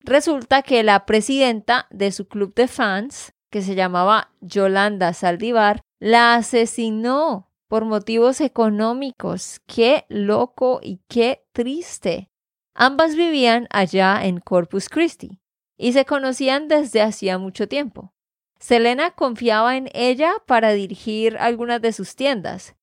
Resulta 0.00 0.62
que 0.62 0.82
la 0.82 1.06
presidenta 1.06 1.86
de 1.90 2.10
su 2.10 2.26
club 2.26 2.52
de 2.54 2.66
fans, 2.66 3.32
que 3.50 3.62
se 3.62 3.76
llamaba 3.76 4.32
Yolanda 4.40 5.12
Saldivar, 5.12 5.82
la 6.00 6.34
asesinó 6.34 7.51
por 7.72 7.86
motivos 7.86 8.42
económicos. 8.42 9.62
Qué 9.66 10.04
loco 10.10 10.80
y 10.82 11.00
qué 11.08 11.46
triste. 11.52 12.28
Ambas 12.74 13.16
vivían 13.16 13.66
allá 13.70 14.26
en 14.26 14.40
Corpus 14.40 14.90
Christi 14.90 15.40
y 15.78 15.94
se 15.94 16.04
conocían 16.04 16.68
desde 16.68 17.00
hacía 17.00 17.38
mucho 17.38 17.68
tiempo. 17.68 18.12
Selena 18.58 19.12
confiaba 19.12 19.78
en 19.78 19.88
ella 19.94 20.34
para 20.46 20.72
dirigir 20.72 21.38
algunas 21.38 21.80
de 21.80 21.94
sus 21.94 22.14
tiendas, 22.14 22.76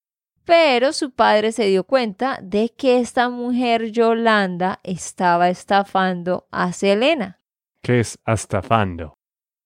pero 0.44 0.92
su 0.92 1.12
padre 1.12 1.52
se 1.52 1.68
dio 1.68 1.84
cuenta 1.84 2.40
de 2.42 2.70
que 2.76 3.00
esta 3.00 3.30
mujer 3.30 3.92
Yolanda 3.92 4.80
estaba 4.82 5.50
estafando 5.50 6.48
a 6.50 6.74
Selena. 6.74 7.38
¿Qué 7.84 8.00
es 8.00 8.18
estafando? 8.26 9.14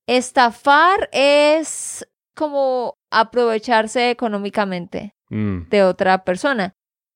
Estafar 0.05 1.07
es 1.13 2.05
como 2.35 2.97
aprovecharse 3.19 4.09
económicamente 4.09 5.15
mm. 5.29 5.69
de 5.69 5.83
otra 5.83 6.23
persona. 6.23 6.73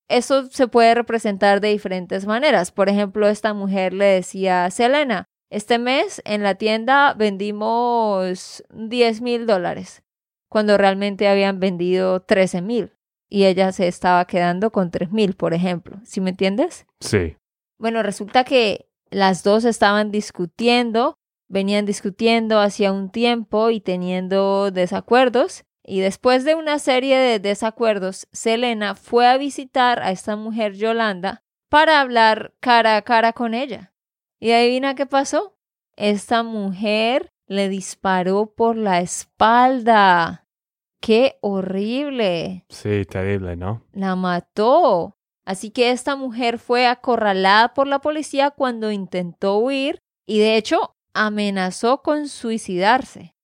Eso 0.08 0.46
se 0.46 0.68
puede 0.68 0.94
representar 0.94 1.60
de 1.60 1.68
diferentes 1.68 2.26
maneras. 2.26 2.72
Por 2.72 2.88
ejemplo, 2.88 3.28
esta 3.28 3.52
mujer 3.52 3.92
le 3.92 4.06
decía 4.06 4.64
a 4.64 4.70
Selena, 4.70 5.26
este 5.50 5.78
mes 5.78 6.22
en 6.24 6.42
la 6.42 6.54
tienda 6.54 7.14
vendimos 7.14 8.64
10 8.70 9.20
mil 9.22 9.46
dólares, 9.46 10.02
cuando 10.48 10.76
realmente 10.76 11.28
habían 11.28 11.60
vendido 11.60 12.20
13 12.20 12.62
mil. 12.62 12.92
y 13.30 13.44
ella 13.44 13.72
se 13.72 13.86
estaba 13.88 14.24
quedando 14.24 14.72
con 14.72 14.90
tres 14.90 15.12
mil, 15.12 15.34
por 15.34 15.52
ejemplo. 15.52 16.00
¿Sí 16.04 16.22
me 16.22 16.30
entiendes? 16.30 16.86
Sí. 17.00 17.36
Bueno, 17.78 18.02
resulta 18.02 18.44
que 18.44 18.88
las 19.10 19.42
dos 19.42 19.66
estaban 19.66 20.10
discutiendo, 20.10 21.18
venían 21.46 21.84
discutiendo 21.84 22.58
hacía 22.58 22.90
un 22.90 23.10
tiempo 23.10 23.68
y 23.68 23.80
teniendo 23.80 24.70
desacuerdos. 24.70 25.64
Y 25.90 26.00
después 26.00 26.44
de 26.44 26.54
una 26.54 26.78
serie 26.78 27.16
de 27.16 27.38
desacuerdos, 27.38 28.28
Selena 28.30 28.94
fue 28.94 29.26
a 29.26 29.38
visitar 29.38 30.02
a 30.02 30.10
esta 30.10 30.36
mujer 30.36 30.74
Yolanda 30.74 31.42
para 31.70 32.02
hablar 32.02 32.52
cara 32.60 32.96
a 32.96 33.02
cara 33.02 33.32
con 33.32 33.54
ella. 33.54 33.94
Y 34.38 34.52
adivina 34.52 34.94
qué 34.94 35.06
pasó. 35.06 35.56
Esta 35.96 36.42
mujer 36.42 37.32
le 37.46 37.70
disparó 37.70 38.52
por 38.54 38.76
la 38.76 39.00
espalda. 39.00 40.46
¡Qué 41.00 41.38
horrible! 41.40 42.66
Sí, 42.68 43.06
terrible, 43.06 43.56
¿no? 43.56 43.82
La 43.92 44.14
mató. 44.14 45.16
Así 45.46 45.70
que 45.70 45.90
esta 45.90 46.16
mujer 46.16 46.58
fue 46.58 46.86
acorralada 46.86 47.72
por 47.72 47.86
la 47.86 48.00
policía 48.00 48.50
cuando 48.50 48.92
intentó 48.92 49.56
huir 49.56 50.02
y 50.26 50.38
de 50.38 50.56
hecho 50.56 50.96
amenazó 51.14 52.02
con 52.02 52.28
suicidarse. 52.28 53.34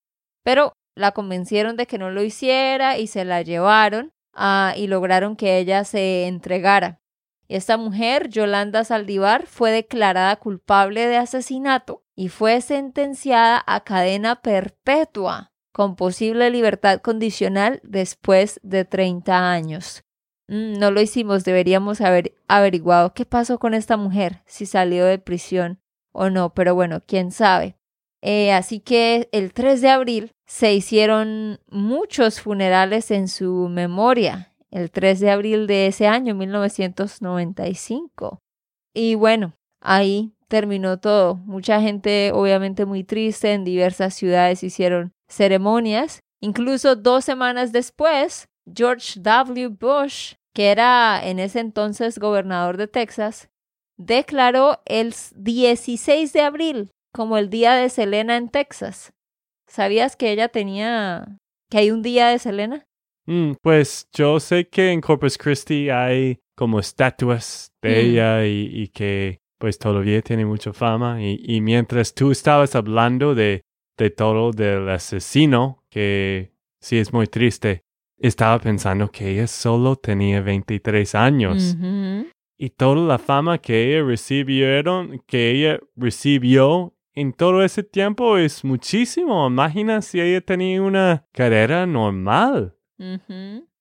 Pero 0.43 0.75
la 0.95 1.13
convencieron 1.13 1.77
de 1.77 1.87
que 1.87 1.99
no 1.99 2.11
lo 2.11 2.23
hiciera 2.23 2.99
y 2.99 3.07
se 3.07 3.25
la 3.25 3.43
llevaron 3.43 4.13
ah, 4.33 4.75
y 4.77 4.87
lograron 4.87 5.37
que 5.37 5.59
ella 5.59 5.85
se 5.85 6.27
entregara. 6.27 7.01
Esta 7.49 7.77
mujer, 7.77 8.29
Yolanda 8.31 8.85
Saldivar, 8.85 9.47
fue 9.47 9.71
declarada 9.71 10.37
culpable 10.37 11.07
de 11.07 11.17
asesinato 11.17 12.03
y 12.17 12.29
fue 12.29 12.61
sentenciada 12.61 13.63
a 13.67 13.85
cadena 13.85 14.41
perpetua 14.41 15.53
con 15.73 15.97
posible 15.97 16.51
libertad 16.51 17.01
condicional 17.01 17.81
después 17.83 18.61
de 18.63 18.85
30 18.85 19.51
años. 19.51 20.05
Mm, 20.47 20.79
no 20.79 20.91
lo 20.91 21.01
hicimos, 21.01 21.45
deberíamos 21.45 22.01
haber 22.01 22.35
averiguado 22.49 23.13
qué 23.13 23.27
pasó 23.27 23.59
con 23.59 23.75
esta 23.75 23.97
mujer, 23.97 24.43
si 24.47 24.67
salió 24.67 25.05
de 25.05 25.19
prisión 25.19 25.81
o 26.13 26.31
no, 26.31 26.55
pero 26.55 26.75
bueno, 26.75 27.03
quién 27.07 27.33
sabe. 27.33 27.77
Eh, 28.23 28.53
así 28.53 28.81
que 28.81 29.29
el 29.33 29.53
3 29.53 29.81
de 29.81 29.91
abril 29.91 30.34
se 30.47 30.75
hicieron 30.75 31.61
muchos 31.69 32.41
funerales 32.41 33.11
en 33.11 33.29
su 33.29 33.69
memoria, 33.69 34.53
el 34.71 34.91
3 34.91 35.21
de 35.21 35.31
abril 35.31 35.67
de 35.67 35.87
ese 35.87 36.07
año, 36.07 36.35
1995. 36.35 38.41
Y 38.93 39.15
bueno, 39.15 39.55
ahí 39.81 40.35
terminó 40.49 40.99
todo. 40.99 41.37
Mucha 41.37 41.81
gente 41.81 42.31
obviamente 42.33 42.85
muy 42.85 43.05
triste, 43.05 43.53
en 43.53 43.65
diversas 43.65 44.15
ciudades 44.15 44.63
hicieron 44.63 45.13
ceremonias. 45.29 46.21
Incluso 46.41 46.97
dos 46.97 47.25
semanas 47.25 47.73
después, 47.73 48.49
George 48.73 49.21
W. 49.21 49.69
Bush, 49.69 50.35
que 50.53 50.71
era 50.71 51.21
en 51.25 51.39
ese 51.39 51.61
entonces 51.61 52.19
gobernador 52.19 52.77
de 52.77 52.87
Texas, 52.87 53.49
declaró 53.97 54.81
el 54.85 55.15
16 55.37 56.33
de 56.33 56.41
abril 56.41 56.91
como 57.13 57.39
el 57.39 57.49
día 57.49 57.75
de 57.75 57.89
Selena 57.89 58.37
en 58.37 58.49
Texas. 58.49 59.13
¿Sabías 59.75 60.15
que 60.15 60.31
ella 60.31 60.49
tenía, 60.49 61.37
que 61.69 61.79
hay 61.79 61.91
un 61.91 62.01
día 62.03 62.29
de 62.29 62.39
Selena? 62.39 62.87
Mm, 63.27 63.55
pues 63.61 64.09
yo 64.13 64.39
sé 64.39 64.69
que 64.69 64.93
en 64.93 65.01
Corpus 65.01 65.37
Christi 65.37 65.91
hay 65.91 66.39
como 66.57 66.79
estatuas 66.79 67.73
de 67.83 67.89
Mm. 67.91 67.93
ella 68.07 68.47
y, 68.47 68.71
y 68.73 68.89
que 68.89 69.41
pues 69.59 69.79
todavía 69.79 70.23
tiene 70.23 70.45
mucha 70.47 70.73
fama. 70.73 71.21
Y, 71.21 71.41
y 71.43 71.61
mientras 71.61 72.15
tú 72.15 72.31
estabas 72.31 72.77
hablando 72.77 73.35
de, 73.35 73.63
de 73.99 74.11
todo 74.11 74.53
del 74.53 74.89
asesino, 74.89 75.83
que 75.91 76.53
sí 76.81 76.99
es 76.99 77.13
muy 77.13 77.27
triste, 77.27 77.81
estaba 78.19 78.61
pensando 78.61 79.11
que 79.11 79.29
ella 79.31 79.49
solo 79.49 79.97
tenía 79.97 80.41
23 80.41 81.15
años. 81.17 81.77
Y 82.57 82.71
toda 82.71 82.95
la 83.01 83.19
fama 83.19 83.59
que 83.59 83.89
ella 83.97 84.07
recibieron, 84.07 85.21
que 85.27 85.51
ella 85.51 85.81
recibió 85.97 86.95
en 87.15 87.33
todo 87.33 87.63
ese 87.63 87.83
tiempo 87.83 88.39
es 88.39 88.65
muchísimo. 88.65 89.47
Imagina 89.47 90.03
si 90.03 90.21
ella 90.21 90.41
tenía 90.41 90.83
una 90.83 91.27
carrera 91.33 91.87
normal. 91.87 92.77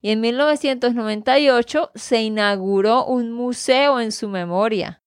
Y 0.02 0.10
en 0.10 0.20
1998 0.20 1.92
se 1.96 2.24
inauguró 2.24 3.06
un 3.06 3.32
museo 3.32 4.02
en 4.02 4.12
su 4.12 4.28
memoria. 4.28 5.02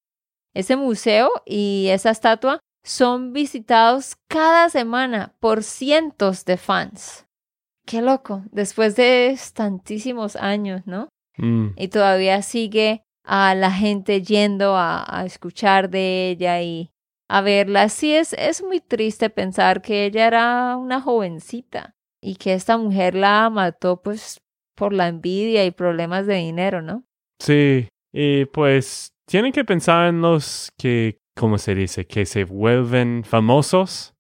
Ese 0.55 0.77
museo 0.77 1.31
y 1.45 1.89
esa 1.91 2.09
estatua 2.09 2.61
son 2.83 3.35
visitados 3.35 4.17
cada 4.27 4.71
semana 4.71 5.35
por 5.41 5.65
cientos 5.65 6.47
de 6.47 6.57
fans. 6.57 7.27
Qué 7.85 8.01
loco, 8.01 8.43
después 8.53 8.97
de 8.97 9.39
tantísimos 9.53 10.37
años, 10.37 10.81
¿no? 10.87 11.11
Mm, 11.37 11.73
Y 11.77 11.89
todavía 11.89 12.41
sigue 12.41 13.03
a 13.25 13.55
la 13.55 13.71
gente 13.71 14.23
yendo 14.23 14.77
a, 14.77 15.05
a 15.09 15.25
escuchar 15.25 15.91
de 15.91 16.31
ella 16.31 16.61
y 16.63 16.91
a 17.29 17.41
verla. 17.41 17.89
Sí, 17.89 18.15
es, 18.15 18.35
es 18.35 18.63
muy 18.63 18.81
triste 18.81 19.31
pensar 19.31 19.83
que 19.83 20.05
ella 20.05 20.27
era 20.27 20.77
una 20.77 21.01
jovencita 21.01 21.95
y 22.21 22.37
que 22.37 22.55
esta 22.55 22.79
mujer 22.79 23.15
la 23.15 23.51
mató 23.51 24.01
pues 24.03 24.41
por 24.75 24.93
la 24.93 25.09
envidia 25.09 25.65
y 25.65 25.71
problemas 25.71 26.27
de 26.27 26.37
dinero, 26.37 26.83
¿no? 26.83 27.05
Sí, 27.39 27.89
y 28.13 28.45
pues 28.47 29.13
tienen 29.27 29.53
que 29.53 29.65
pensar 29.65 30.09
en 30.09 30.21
los 30.21 30.73
que, 30.79 31.21
¿cómo 31.35 31.59
se 31.59 31.75
dice? 31.75 32.07
Que 32.07 32.27
se 32.27 32.45
vuelven 32.45 33.25
famosos. 33.25 34.15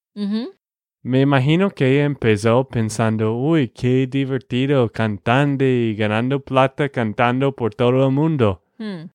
Me 1.02 1.20
imagino 1.20 1.70
que 1.70 1.92
ella 1.92 2.04
empezó 2.04 2.66
pensando, 2.68 3.36
uy, 3.36 3.68
qué 3.68 4.06
divertido 4.06 4.90
cantando 4.90 5.64
y 5.64 5.94
ganando 5.94 6.40
plata 6.40 6.88
cantando 6.88 7.54
por 7.54 7.74
todo 7.74 8.06
el 8.06 8.12
mundo. 8.12 8.63
Hmm. 8.78 9.10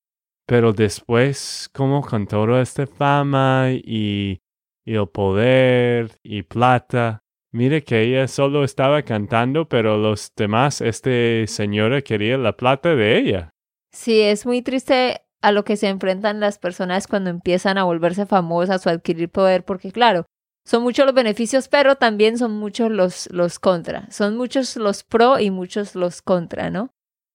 Pero 0.45 0.74
después, 0.74 1.69
como 1.74 2.02
con 2.02 2.26
toda 2.26 2.62
esta 2.62 2.88
fama 2.88 3.69
y, 3.72 4.41
y 4.86 4.95
el 4.95 5.08
poder 5.08 6.17
y 6.24 6.43
plata, 6.43 7.19
mire 7.52 7.84
que 7.84 8.02
ella 8.02 8.28
solo 8.28 8.63
estaba 8.63 9.04
cantando, 9.04 9.69
pero 9.69 9.98
los 9.98 10.32
demás, 10.36 10.82
este 10.82 11.45
señora 11.48 12.02
quería 12.02 12.38
la 12.38 12.58
plata 12.58 12.95
de 12.95 13.17
ella. 13.17 13.50
Sí, 13.91 14.22
es 14.22 14.45
muy 14.45 14.62
triste 14.62 15.22
a 15.41 15.52
lo 15.52 15.63
que 15.63 15.78
se 15.78 15.88
enfrentan 15.88 16.39
las 16.39 16.58
personas 16.58 17.08
cuando 17.08 17.30
empiezan 17.30 17.78
a 17.78 17.84
volverse 17.84 18.26
famosas 18.26 18.86
o 18.86 18.89
adquirir 18.89 19.30
poder, 19.30 19.63
porque 19.63 19.91
claro, 19.91 20.26
son 20.65 20.84
muchos 20.84 21.06
los 21.06 21.15
beneficios, 21.15 21.67
pero 21.67 21.95
también 21.95 22.38
son 22.38 22.52
muchos 22.54 22.91
los, 22.91 23.30
los 23.32 23.60
contra. 23.60 24.10
Son 24.12 24.38
muchos 24.38 24.76
los 24.76 25.04
pro 25.04 25.39
y 25.39 25.50
muchos 25.50 25.95
los 25.95 26.22
contra, 26.22 26.69
¿no? 26.69 26.91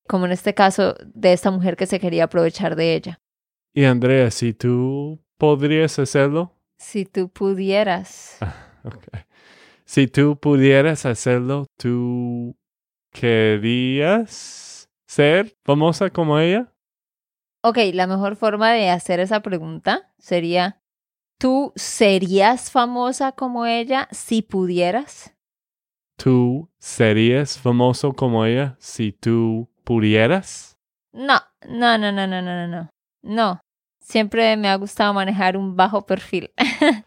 Como 0.06 0.26
en 0.26 0.32
este 0.32 0.54
caso 0.54 0.94
de 1.14 1.32
esta 1.32 1.50
mujer 1.50 1.76
que 1.76 1.86
se 1.86 2.00
quería 2.00 2.24
aprovechar 2.24 2.76
de 2.76 2.94
ella. 2.94 3.20
Y 3.72 3.84
Andrea, 3.84 4.30
si 4.30 4.52
tú 4.52 5.20
podrías 5.38 5.98
hacerlo. 5.98 6.52
Si 6.78 7.04
tú 7.04 7.28
pudieras. 7.28 8.38
okay. 8.84 9.24
Si 9.84 10.06
tú 10.06 10.38
pudieras 10.38 11.04
hacerlo, 11.04 11.66
¿tú 11.76 12.56
querías 13.12 14.88
ser 15.06 15.54
famosa 15.64 16.10
como 16.10 16.38
ella? 16.38 16.72
Ok, 17.62 17.78
la 17.92 18.06
mejor 18.06 18.36
forma 18.36 18.72
de 18.72 18.90
hacer 18.90 19.20
esa 19.20 19.40
pregunta 19.40 20.12
sería, 20.18 20.82
¿tú 21.38 21.72
serías 21.76 22.70
famosa 22.70 23.32
como 23.32 23.66
ella 23.66 24.08
si 24.10 24.42
pudieras? 24.42 25.34
¿Tú 26.16 26.70
serías 26.78 27.58
famoso 27.58 28.12
como 28.12 28.44
ella 28.44 28.76
si 28.78 29.12
tú 29.12 29.68
pudieras? 29.84 30.74
No, 31.12 31.40
no, 31.68 31.98
no, 31.98 32.10
no, 32.10 32.26
no, 32.26 32.42
no, 32.42 32.66
no. 32.66 32.90
No, 33.22 33.60
siempre 34.00 34.56
me 34.56 34.68
ha 34.68 34.76
gustado 34.76 35.14
manejar 35.14 35.56
un 35.56 35.76
bajo 35.76 36.04
perfil. 36.06 36.52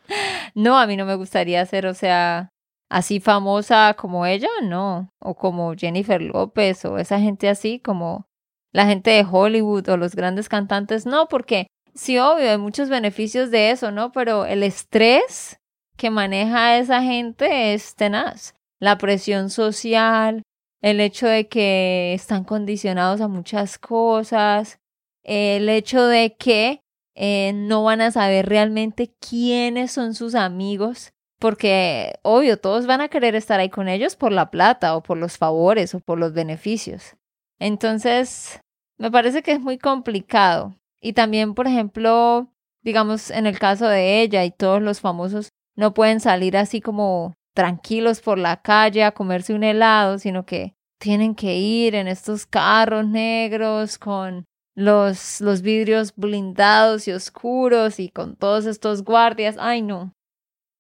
no, 0.55 0.77
a 0.77 0.87
mí 0.87 0.97
no 0.97 1.05
me 1.05 1.15
gustaría 1.15 1.65
ser, 1.65 1.85
o 1.85 1.93
sea, 1.93 2.49
así 2.89 3.19
famosa 3.19 3.95
como 3.97 4.25
ella, 4.25 4.49
no. 4.63 5.09
O 5.19 5.35
como 5.35 5.75
Jennifer 5.75 6.21
López 6.21 6.85
o 6.85 6.97
esa 6.97 7.19
gente 7.19 7.49
así, 7.49 7.79
como 7.79 8.25
la 8.73 8.85
gente 8.85 9.11
de 9.11 9.25
Hollywood 9.29 9.89
o 9.89 9.97
los 9.97 10.15
grandes 10.15 10.49
cantantes, 10.49 11.05
no, 11.05 11.27
porque 11.27 11.67
sí, 11.93 12.17
obvio, 12.17 12.49
hay 12.49 12.57
muchos 12.57 12.89
beneficios 12.89 13.51
de 13.51 13.71
eso, 13.71 13.91
¿no? 13.91 14.11
Pero 14.11 14.45
el 14.45 14.63
estrés 14.63 15.59
que 15.97 16.09
maneja 16.09 16.77
esa 16.77 17.01
gente 17.01 17.73
es 17.73 17.95
tenaz. 17.95 18.53
La 18.79 18.97
presión 18.97 19.49
social, 19.49 20.43
el 20.81 20.99
hecho 20.99 21.27
de 21.27 21.47
que 21.47 22.13
están 22.13 22.43
condicionados 22.43 23.21
a 23.21 23.27
muchas 23.27 23.77
cosas, 23.77 24.79
el 25.23 25.69
hecho 25.69 26.05
de 26.07 26.35
que 26.37 26.81
eh, 27.15 27.51
no 27.53 27.83
van 27.83 28.01
a 28.01 28.11
saber 28.11 28.47
realmente 28.47 29.13
quiénes 29.19 29.91
son 29.91 30.13
sus 30.13 30.35
amigos, 30.35 31.13
porque 31.39 32.19
obvio, 32.23 32.57
todos 32.59 32.85
van 32.85 33.01
a 33.01 33.09
querer 33.09 33.35
estar 33.35 33.59
ahí 33.59 33.69
con 33.69 33.87
ellos 33.87 34.15
por 34.15 34.31
la 34.31 34.51
plata 34.51 34.95
o 34.95 35.03
por 35.03 35.17
los 35.17 35.37
favores 35.37 35.93
o 35.95 35.99
por 35.99 36.19
los 36.19 36.33
beneficios. 36.33 37.15
Entonces, 37.59 38.59
me 38.97 39.11
parece 39.11 39.43
que 39.43 39.51
es 39.51 39.59
muy 39.59 39.77
complicado. 39.77 40.75
Y 41.01 41.13
también, 41.13 41.53
por 41.53 41.67
ejemplo, 41.67 42.51
digamos, 42.81 43.31
en 43.31 43.45
el 43.47 43.59
caso 43.59 43.87
de 43.87 44.21
ella 44.21 44.45
y 44.45 44.51
todos 44.51 44.81
los 44.81 45.01
famosos, 45.01 45.49
no 45.75 45.93
pueden 45.93 46.19
salir 46.19 46.57
así 46.57 46.81
como 46.81 47.33
tranquilos 47.57 48.21
por 48.21 48.37
la 48.37 48.61
calle 48.61 49.03
a 49.03 49.13
comerse 49.13 49.51
un 49.51 49.63
helado, 49.63 50.19
sino 50.19 50.45
que 50.45 50.75
tienen 50.99 51.33
que 51.33 51.57
ir 51.57 51.95
en 51.95 52.07
estos 52.07 52.45
carros 52.45 53.07
negros 53.07 53.97
con 53.97 54.45
los, 54.75 55.41
los 55.41 55.63
vidrios 55.63 56.13
blindados 56.15 57.07
y 57.07 57.13
oscuros 57.13 57.99
y 57.99 58.09
con 58.09 58.35
todos 58.35 58.67
estos 58.67 59.03
guardias. 59.03 59.55
Ay, 59.59 59.81
no. 59.81 60.13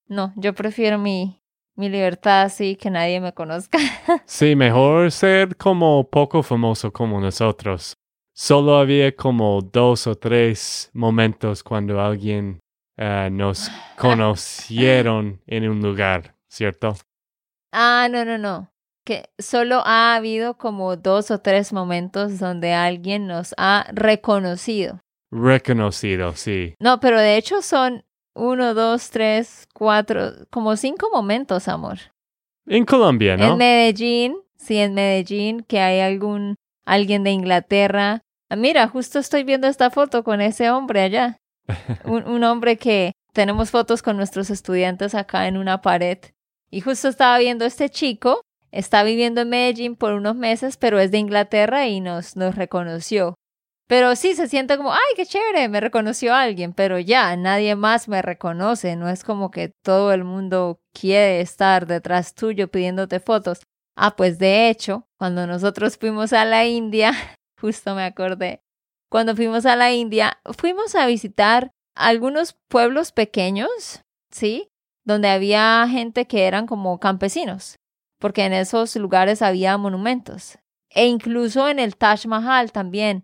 No, 0.07 0.33
yo 0.35 0.53
prefiero 0.53 0.99
mi, 0.99 1.41
mi 1.75 1.89
libertad 1.89 2.43
así, 2.43 2.75
que 2.75 2.91
nadie 2.91 3.19
me 3.21 3.33
conozca. 3.33 3.79
sí, 4.25 4.55
mejor 4.55 5.11
ser 5.11 5.57
como 5.57 6.07
poco 6.07 6.43
famoso 6.43 6.93
como 6.93 7.19
nosotros. 7.19 7.95
Solo 8.35 8.77
había 8.77 9.15
como 9.15 9.63
dos 9.63 10.05
o 10.05 10.13
tres 10.13 10.91
momentos 10.93 11.63
cuando 11.63 11.99
alguien 11.99 12.59
uh, 12.99 13.31
nos 13.31 13.71
conocieron 13.97 15.41
en 15.47 15.67
un 15.67 15.81
lugar, 15.81 16.36
¿cierto? 16.57 16.95
Ah, 17.71 18.07
no, 18.11 18.25
no, 18.25 18.37
no. 18.37 18.71
Que 19.05 19.29
solo 19.37 19.83
ha 19.85 20.15
habido 20.15 20.57
como 20.57 20.97
dos 20.97 21.31
o 21.31 21.39
tres 21.39 21.71
momentos 21.71 22.39
donde 22.39 22.73
alguien 22.73 23.27
nos 23.27 23.53
ha 23.57 23.87
reconocido. 23.93 24.99
Reconocido, 25.31 26.33
sí. 26.33 26.73
No, 26.79 26.99
pero 26.99 27.19
de 27.19 27.37
hecho 27.37 27.61
son 27.61 28.03
uno, 28.35 28.73
dos, 28.73 29.09
tres, 29.11 29.67
cuatro, 29.73 30.31
como 30.49 30.75
cinco 30.75 31.09
momentos, 31.13 31.67
amor. 31.67 31.99
En 32.65 32.85
Colombia, 32.85 33.37
¿no? 33.37 33.51
En 33.51 33.57
Medellín, 33.57 34.37
sí, 34.57 34.77
en 34.77 34.93
Medellín, 34.93 35.61
que 35.61 35.79
hay 35.79 36.01
algún, 36.01 36.55
alguien 36.85 37.23
de 37.23 37.31
Inglaterra. 37.31 38.21
Ah, 38.49 38.55
mira, 38.55 38.87
justo 38.87 39.19
estoy 39.19 39.43
viendo 39.43 39.67
esta 39.67 39.89
foto 39.89 40.23
con 40.23 40.41
ese 40.41 40.69
hombre 40.69 41.01
allá. 41.01 41.37
un, 42.03 42.27
un 42.27 42.43
hombre 42.43 42.77
que 42.77 43.13
tenemos 43.33 43.71
fotos 43.71 44.01
con 44.01 44.17
nuestros 44.17 44.49
estudiantes 44.49 45.13
acá 45.15 45.47
en 45.47 45.57
una 45.57 45.81
pared. 45.81 46.17
Y 46.69 46.81
justo 46.81 47.07
estaba 47.07 47.37
viendo 47.37 47.65
este 47.65 47.89
chico, 47.89 48.41
está 48.71 49.03
viviendo 49.03 49.41
en 49.41 49.49
Medellín 49.49 49.95
por 49.95 50.13
unos 50.13 50.35
meses, 50.35 50.77
pero 50.77 50.99
es 50.99 51.11
de 51.11 51.19
Inglaterra 51.19 51.87
y 51.87 52.01
nos, 52.01 52.35
nos 52.35 52.55
reconoció. 52.55 53.35
Pero 53.87 54.17
sí 54.17 54.35
se 54.35 54.49
siente 54.49 54.75
como, 54.75 54.91
ay, 54.91 54.99
qué 55.15 55.25
chévere, 55.25 55.69
me 55.69 55.79
reconoció 55.79 56.33
alguien, 56.33 56.73
pero 56.73 56.99
ya, 56.99 57.35
nadie 57.37 57.75
más 57.75 58.09
me 58.09 58.21
reconoce, 58.21 58.97
no 58.97 59.07
es 59.07 59.23
como 59.23 59.49
que 59.49 59.71
todo 59.81 60.11
el 60.11 60.25
mundo 60.25 60.81
quiere 60.93 61.39
estar 61.39 61.87
detrás 61.87 62.35
tuyo 62.35 62.69
pidiéndote 62.69 63.21
fotos. 63.21 63.61
Ah, 63.95 64.17
pues 64.17 64.39
de 64.39 64.69
hecho, 64.69 65.07
cuando 65.17 65.47
nosotros 65.47 65.97
fuimos 65.97 66.33
a 66.33 66.43
la 66.43 66.65
India, 66.65 67.13
justo 67.61 67.95
me 67.95 68.03
acordé, 68.03 68.61
cuando 69.09 69.37
fuimos 69.37 69.65
a 69.65 69.77
la 69.77 69.93
India, 69.93 70.39
fuimos 70.57 70.93
a 70.95 71.07
visitar 71.07 71.71
algunos 71.95 72.57
pueblos 72.67 73.13
pequeños, 73.13 74.01
¿sí? 74.31 74.67
Donde 75.07 75.29
había 75.29 75.87
gente 75.89 76.27
que 76.27 76.43
eran 76.43 76.67
como 76.67 76.99
campesinos, 76.99 77.79
porque 78.19 78.43
en 78.43 78.51
esos 78.51 78.93
lugares 78.97 79.41
había 79.41 79.77
monumentos. 79.77 80.59
E 80.89 81.05
incluso 81.05 81.69
en 81.69 81.79
el 81.79 81.95
Taj 81.95 82.25
Mahal 82.25 82.73
también 82.73 83.23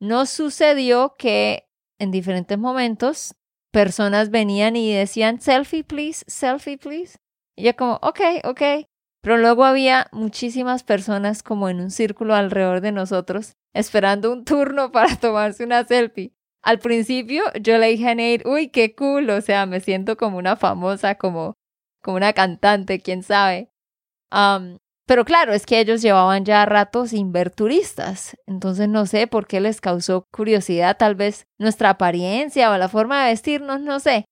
no 0.00 0.26
sucedió 0.26 1.16
que 1.18 1.68
en 1.98 2.12
diferentes 2.12 2.56
momentos 2.56 3.34
personas 3.72 4.30
venían 4.30 4.76
y 4.76 4.94
decían 4.94 5.40
selfie 5.40 5.82
please, 5.82 6.24
selfie 6.28 6.78
please. 6.78 7.18
Y 7.56 7.64
yo 7.64 7.74
como, 7.74 7.94
ok, 7.94 8.20
ok. 8.44 8.62
Pero 9.20 9.38
luego 9.38 9.64
había 9.64 10.06
muchísimas 10.12 10.84
personas 10.84 11.42
como 11.42 11.68
en 11.68 11.80
un 11.80 11.90
círculo 11.90 12.36
alrededor 12.36 12.80
de 12.80 12.92
nosotros 12.92 13.54
esperando 13.74 14.32
un 14.32 14.44
turno 14.44 14.92
para 14.92 15.16
tomarse 15.16 15.64
una 15.64 15.84
selfie. 15.84 16.32
Al 16.68 16.80
principio 16.80 17.44
yo 17.58 17.78
le 17.78 17.86
dije 17.86 18.10
a 18.10 18.14
Nate, 18.14 18.42
uy, 18.44 18.68
qué 18.68 18.94
cool, 18.94 19.30
o 19.30 19.40
sea, 19.40 19.64
me 19.64 19.80
siento 19.80 20.18
como 20.18 20.36
una 20.36 20.54
famosa, 20.54 21.14
como, 21.14 21.54
como 22.02 22.18
una 22.18 22.34
cantante, 22.34 23.00
quién 23.00 23.22
sabe. 23.22 23.70
Um, 24.30 24.76
pero 25.06 25.24
claro, 25.24 25.54
es 25.54 25.64
que 25.64 25.80
ellos 25.80 26.02
llevaban 26.02 26.44
ya 26.44 26.66
rato 26.66 27.06
sin 27.06 27.32
ver 27.32 27.50
turistas, 27.50 28.36
entonces 28.46 28.86
no 28.86 29.06
sé 29.06 29.26
por 29.26 29.46
qué 29.46 29.60
les 29.60 29.80
causó 29.80 30.26
curiosidad, 30.30 30.98
tal 30.98 31.14
vez 31.14 31.46
nuestra 31.56 31.88
apariencia 31.88 32.70
o 32.70 32.76
la 32.76 32.90
forma 32.90 33.24
de 33.24 33.30
vestirnos, 33.30 33.80
no 33.80 33.98
sé. 33.98 34.26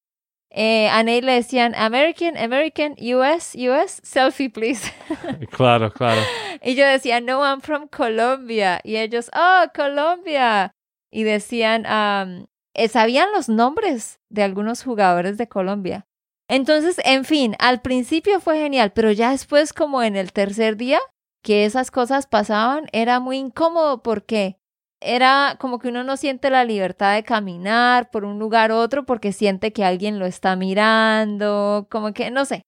Eh, 0.51 0.91
a 0.91 1.03
Nate 1.05 1.23
le 1.23 1.33
decían 1.33 1.75
American, 1.75 2.37
American, 2.37 2.97
US, 3.01 3.55
US, 3.55 4.03
selfie 4.03 4.51
please. 4.51 4.93
claro, 5.53 5.91
claro. 5.91 6.21
Y 6.63 6.75
yo 6.75 6.87
decía, 6.87 7.23
no, 7.23 7.43
I'm 7.43 7.63
from 7.63 7.89
Colombia. 7.89 8.81
Y 8.85 8.97
ellos, 8.97 9.31
oh, 9.35 9.65
Colombia. 9.75 10.76
Y 11.17 11.23
decían, 11.23 11.87
um, 11.87 12.47
sabían 12.91 13.33
los 13.33 13.49
nombres 13.49 14.21
de 14.29 14.43
algunos 14.43 14.85
jugadores 14.85 15.39
de 15.39 15.49
Colombia. 15.49 16.07
Entonces, 16.47 17.01
en 17.07 17.25
fin, 17.25 17.57
al 17.59 17.81
principio 17.81 18.39
fue 18.39 18.59
genial, 18.59 18.93
pero 18.95 19.11
ya 19.13 19.31
después, 19.31 19.73
como 19.73 20.03
en 20.03 20.15
el 20.15 20.35
tercer 20.35 20.77
día 20.77 21.01
que 21.43 21.65
esas 21.65 21.91
cosas 21.91 22.27
pasaban, 22.27 22.87
era 22.93 23.19
muy 23.19 23.39
incómodo 23.39 24.03
porque 24.03 24.59
era 25.01 25.57
como 25.59 25.79
que 25.79 25.89
uno 25.89 26.05
no 26.05 26.19
siente 26.19 26.51
la 26.51 26.67
libertad 26.67 27.15
de 27.15 27.25
caminar 27.25 28.11
por 28.11 28.27
un 28.27 28.39
lugar 28.39 28.71
a 28.71 28.77
otro 28.77 29.07
porque 29.07 29.33
siente 29.33 29.73
que 29.73 29.85
alguien 29.85 30.19
lo 30.19 30.27
está 30.27 30.55
mirando, 30.55 31.87
como 31.91 32.13
que 32.13 32.31
no 32.31 32.45
sé, 32.45 32.67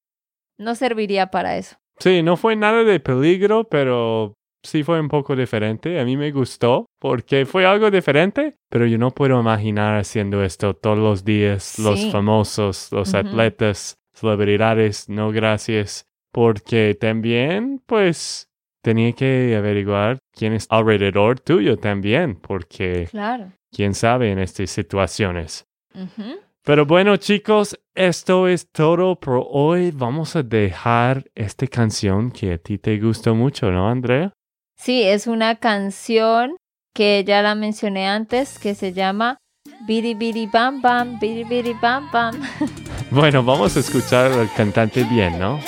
no 0.57 0.75
serviría 0.75 1.27
para 1.27 1.59
eso. 1.59 1.77
Sí, 1.99 2.23
no 2.23 2.39
fue 2.39 2.57
nada 2.57 2.83
de 2.83 2.99
peligro, 2.99 3.69
pero 3.69 4.38
sí 4.63 4.83
fue 4.83 5.01
un 5.01 5.09
poco 5.09 5.37
diferente. 5.37 6.01
A 6.01 6.05
mí 6.05 6.17
me 6.17 6.31
gustó 6.31 6.87
porque 6.99 7.47
fue 7.47 7.67
algo 7.67 7.91
diferente, 7.91 8.57
pero 8.69 8.87
yo 8.87 8.99
no 8.99 9.11
puedo 9.11 9.41
imaginar 9.41 9.99
haciendo 9.99 10.43
esto 10.43 10.75
todos 10.75 10.99
los 10.99 11.25
días, 11.25 11.79
los 11.79 12.11
famosos, 12.11 12.91
los 12.93 13.15
atletas, 13.15 13.97
celebridades, 14.13 15.09
no 15.09 15.31
gracias, 15.31 16.05
porque 16.33 16.97
también, 16.99 17.81
pues, 17.87 18.49
tenía 18.83 19.13
que 19.13 19.55
averiguar 19.57 20.19
quién 20.33 20.53
es 20.53 20.67
alrededor 20.71 21.41
tuyo 21.41 21.77
también, 21.77 22.37
porque, 22.37 23.09
claro. 23.11 23.53
quién 23.71 23.95
sabe 23.95 24.31
en 24.33 24.39
estas 24.39 24.71
situaciones. 24.71 25.67
Pero 26.65 26.85
bueno, 26.85 27.17
chicos, 27.17 27.79
esto 27.95 28.47
es 28.47 28.71
todo 28.71 29.19
por 29.19 29.43
hoy. 29.51 29.91
Vamos 29.91 30.37
a 30.37 30.43
dejar 30.43 31.25
esta 31.35 31.67
canción 31.67 32.31
que 32.31 32.53
a 32.53 32.59
ti 32.59 32.79
te 32.79 32.99
gustó 32.99 33.35
mucho, 33.35 33.71
¿no, 33.71 33.89
Andrea? 33.89 34.33
Sí, 34.81 35.03
es 35.03 35.27
una 35.27 35.57
canción 35.57 36.57
que 36.95 37.25
ya 37.27 37.43
la 37.43 37.57
mencioné 37.57 38.07
antes, 38.07 38.59
que 38.59 38.77
se 38.77 38.93
llama 38.93 39.39
Biri 39.87 40.15
Biri 40.15 40.47
Bam 40.47 40.81
Bam, 40.81 41.19
Biri 41.19 41.45
Biri 41.45 41.75
Bam 41.75 42.11
Bam. 42.13 42.41
Bueno, 43.11 43.43
vamos 43.43 43.75
a 43.75 43.81
escuchar 43.81 44.31
al 44.31 44.53
cantante 44.53 45.03
bien, 45.05 45.39
¿no? 45.39 45.59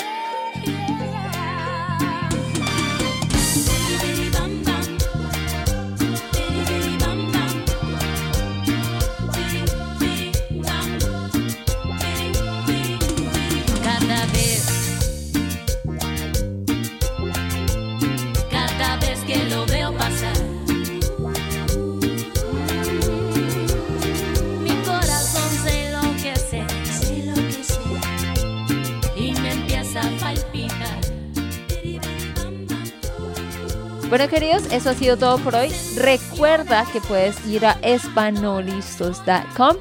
Eso 34.71 34.89
ha 34.89 34.93
sido 34.93 35.17
todo 35.17 35.37
por 35.39 35.55
hoy. 35.55 35.69
Recuerda 35.97 36.85
que 36.91 37.01
puedes 37.01 37.45
ir 37.45 37.65
a 37.65 37.77
espanolistos.com 37.81 39.75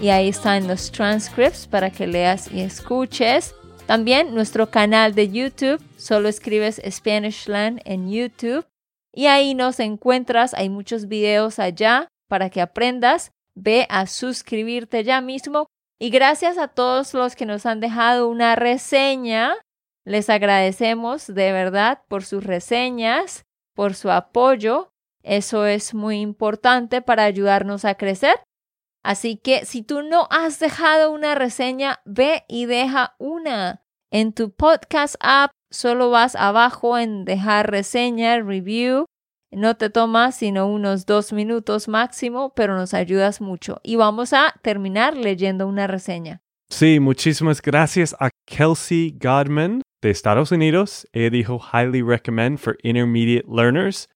y 0.00 0.08
ahí 0.10 0.28
están 0.28 0.68
los 0.68 0.92
transcripts 0.92 1.66
para 1.66 1.90
que 1.90 2.06
leas 2.06 2.50
y 2.52 2.60
escuches. 2.60 3.54
También 3.86 4.34
nuestro 4.34 4.70
canal 4.70 5.14
de 5.14 5.30
YouTube, 5.30 5.82
solo 5.96 6.28
escribes 6.28 6.80
Spanishland 6.88 7.80
en 7.84 8.10
YouTube 8.10 8.66
y 9.12 9.26
ahí 9.26 9.54
nos 9.54 9.80
encuentras, 9.80 10.54
hay 10.54 10.68
muchos 10.68 11.08
videos 11.08 11.58
allá 11.58 12.08
para 12.28 12.50
que 12.50 12.60
aprendas. 12.60 13.32
Ve 13.54 13.86
a 13.88 14.06
suscribirte 14.06 15.02
ya 15.02 15.22
mismo 15.22 15.66
y 15.98 16.10
gracias 16.10 16.58
a 16.58 16.68
todos 16.68 17.14
los 17.14 17.34
que 17.34 17.46
nos 17.46 17.64
han 17.64 17.80
dejado 17.80 18.28
una 18.28 18.54
reseña. 18.54 19.54
Les 20.04 20.28
agradecemos 20.28 21.26
de 21.26 21.52
verdad 21.52 22.02
por 22.08 22.22
sus 22.22 22.44
reseñas, 22.44 23.45
por 23.76 23.94
su 23.94 24.10
apoyo. 24.10 24.90
Eso 25.22 25.66
es 25.66 25.94
muy 25.94 26.20
importante 26.20 27.02
para 27.02 27.24
ayudarnos 27.24 27.84
a 27.84 27.94
crecer. 27.94 28.40
Así 29.04 29.36
que 29.36 29.64
si 29.64 29.82
tú 29.82 30.02
no 30.02 30.26
has 30.30 30.58
dejado 30.58 31.12
una 31.12 31.36
reseña, 31.36 32.00
ve 32.04 32.44
y 32.48 32.66
deja 32.66 33.14
una. 33.20 33.84
En 34.10 34.32
tu 34.32 34.50
podcast 34.50 35.14
app 35.20 35.52
solo 35.70 36.10
vas 36.10 36.34
abajo 36.34 36.98
en 36.98 37.24
dejar 37.24 37.70
reseña, 37.70 38.40
review. 38.40 39.04
No 39.52 39.76
te 39.76 39.90
toma 39.90 40.32
sino 40.32 40.66
unos 40.66 41.06
dos 41.06 41.32
minutos 41.32 41.86
máximo, 41.86 42.52
pero 42.54 42.76
nos 42.76 42.94
ayudas 42.94 43.40
mucho. 43.40 43.80
Y 43.84 43.96
vamos 43.96 44.32
a 44.32 44.54
terminar 44.62 45.16
leyendo 45.16 45.68
una 45.68 45.86
reseña. 45.86 46.40
Sí, 46.68 46.98
muchísimas 46.98 47.62
gracias 47.62 48.16
a 48.18 48.30
Kelsey 48.46 49.16
Godman 49.20 49.82
de 50.06 50.12
Estados 50.12 50.52
Unidos. 50.52 51.04
Ella 51.12 51.30
dijo 51.30 51.60
highly 51.60 52.00
recommend 52.00 52.60
for 52.60 52.76
intermediate 52.84 53.48
learners. 53.48 54.06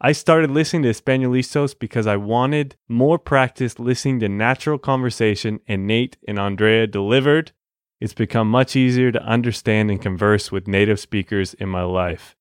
I 0.00 0.12
started 0.12 0.50
listening 0.50 0.82
to 0.84 0.88
Españolistos 0.88 1.78
because 1.78 2.06
I 2.06 2.16
wanted 2.16 2.76
more 2.88 3.18
practice 3.18 3.78
listening 3.78 4.20
to 4.20 4.28
natural 4.28 4.78
conversation 4.78 5.60
and 5.68 5.86
Nate 5.86 6.16
and 6.26 6.38
Andrea 6.38 6.86
delivered. 6.86 7.52
It's 8.00 8.14
become 8.14 8.50
much 8.50 8.76
easier 8.76 9.12
to 9.12 9.22
understand 9.22 9.90
and 9.90 10.00
converse 10.00 10.50
with 10.50 10.68
native 10.68 11.00
speakers 11.00 11.54
in 11.54 11.68
my 11.68 11.82
life. 11.82 12.34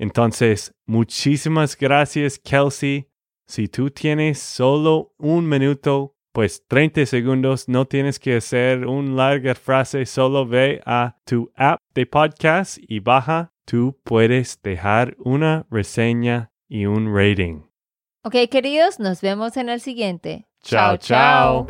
Entonces, 0.00 0.72
muchísimas 0.88 1.76
gracias, 1.76 2.38
Kelsey. 2.38 3.06
Si 3.46 3.68
tú 3.68 3.90
tienes 3.90 4.38
solo 4.38 5.12
un 5.18 5.46
minuto, 5.46 6.13
pues 6.34 6.66
30 6.66 7.06
segundos, 7.06 7.68
no 7.68 7.86
tienes 7.86 8.18
que 8.18 8.36
hacer 8.36 8.88
una 8.88 9.14
larga 9.14 9.54
frase, 9.54 10.04
solo 10.04 10.44
ve 10.44 10.82
a 10.84 11.16
tu 11.24 11.52
app 11.54 11.78
de 11.94 12.06
podcast 12.06 12.78
y 12.88 12.98
baja. 12.98 13.52
Tú 13.64 13.96
puedes 14.02 14.60
dejar 14.60 15.14
una 15.20 15.64
reseña 15.70 16.50
y 16.68 16.86
un 16.86 17.14
rating. 17.14 17.62
Ok, 18.24 18.34
queridos, 18.50 18.98
nos 18.98 19.20
vemos 19.20 19.56
en 19.56 19.68
el 19.68 19.80
siguiente. 19.80 20.48
Chao, 20.60 20.96
chao. 20.96 21.68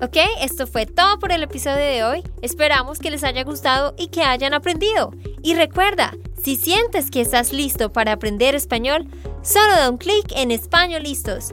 Ok, 0.00 0.16
esto 0.40 0.66
fue 0.66 0.86
todo 0.86 1.18
por 1.18 1.30
el 1.30 1.42
episodio 1.42 1.76
de 1.76 2.04
hoy. 2.04 2.22
Esperamos 2.40 2.98
que 2.98 3.10
les 3.10 3.22
haya 3.22 3.44
gustado 3.44 3.94
y 3.98 4.08
que 4.08 4.22
hayan 4.22 4.54
aprendido. 4.54 5.12
Y 5.42 5.54
recuerda, 5.54 6.14
si 6.42 6.56
sientes 6.56 7.10
que 7.10 7.20
estás 7.20 7.52
listo 7.52 7.92
para 7.92 8.12
aprender 8.12 8.54
español, 8.54 9.06
solo 9.42 9.72
da 9.72 9.90
un 9.90 9.98
clic 9.98 10.32
en 10.34 10.52
Español 10.52 11.02
Listos. 11.02 11.52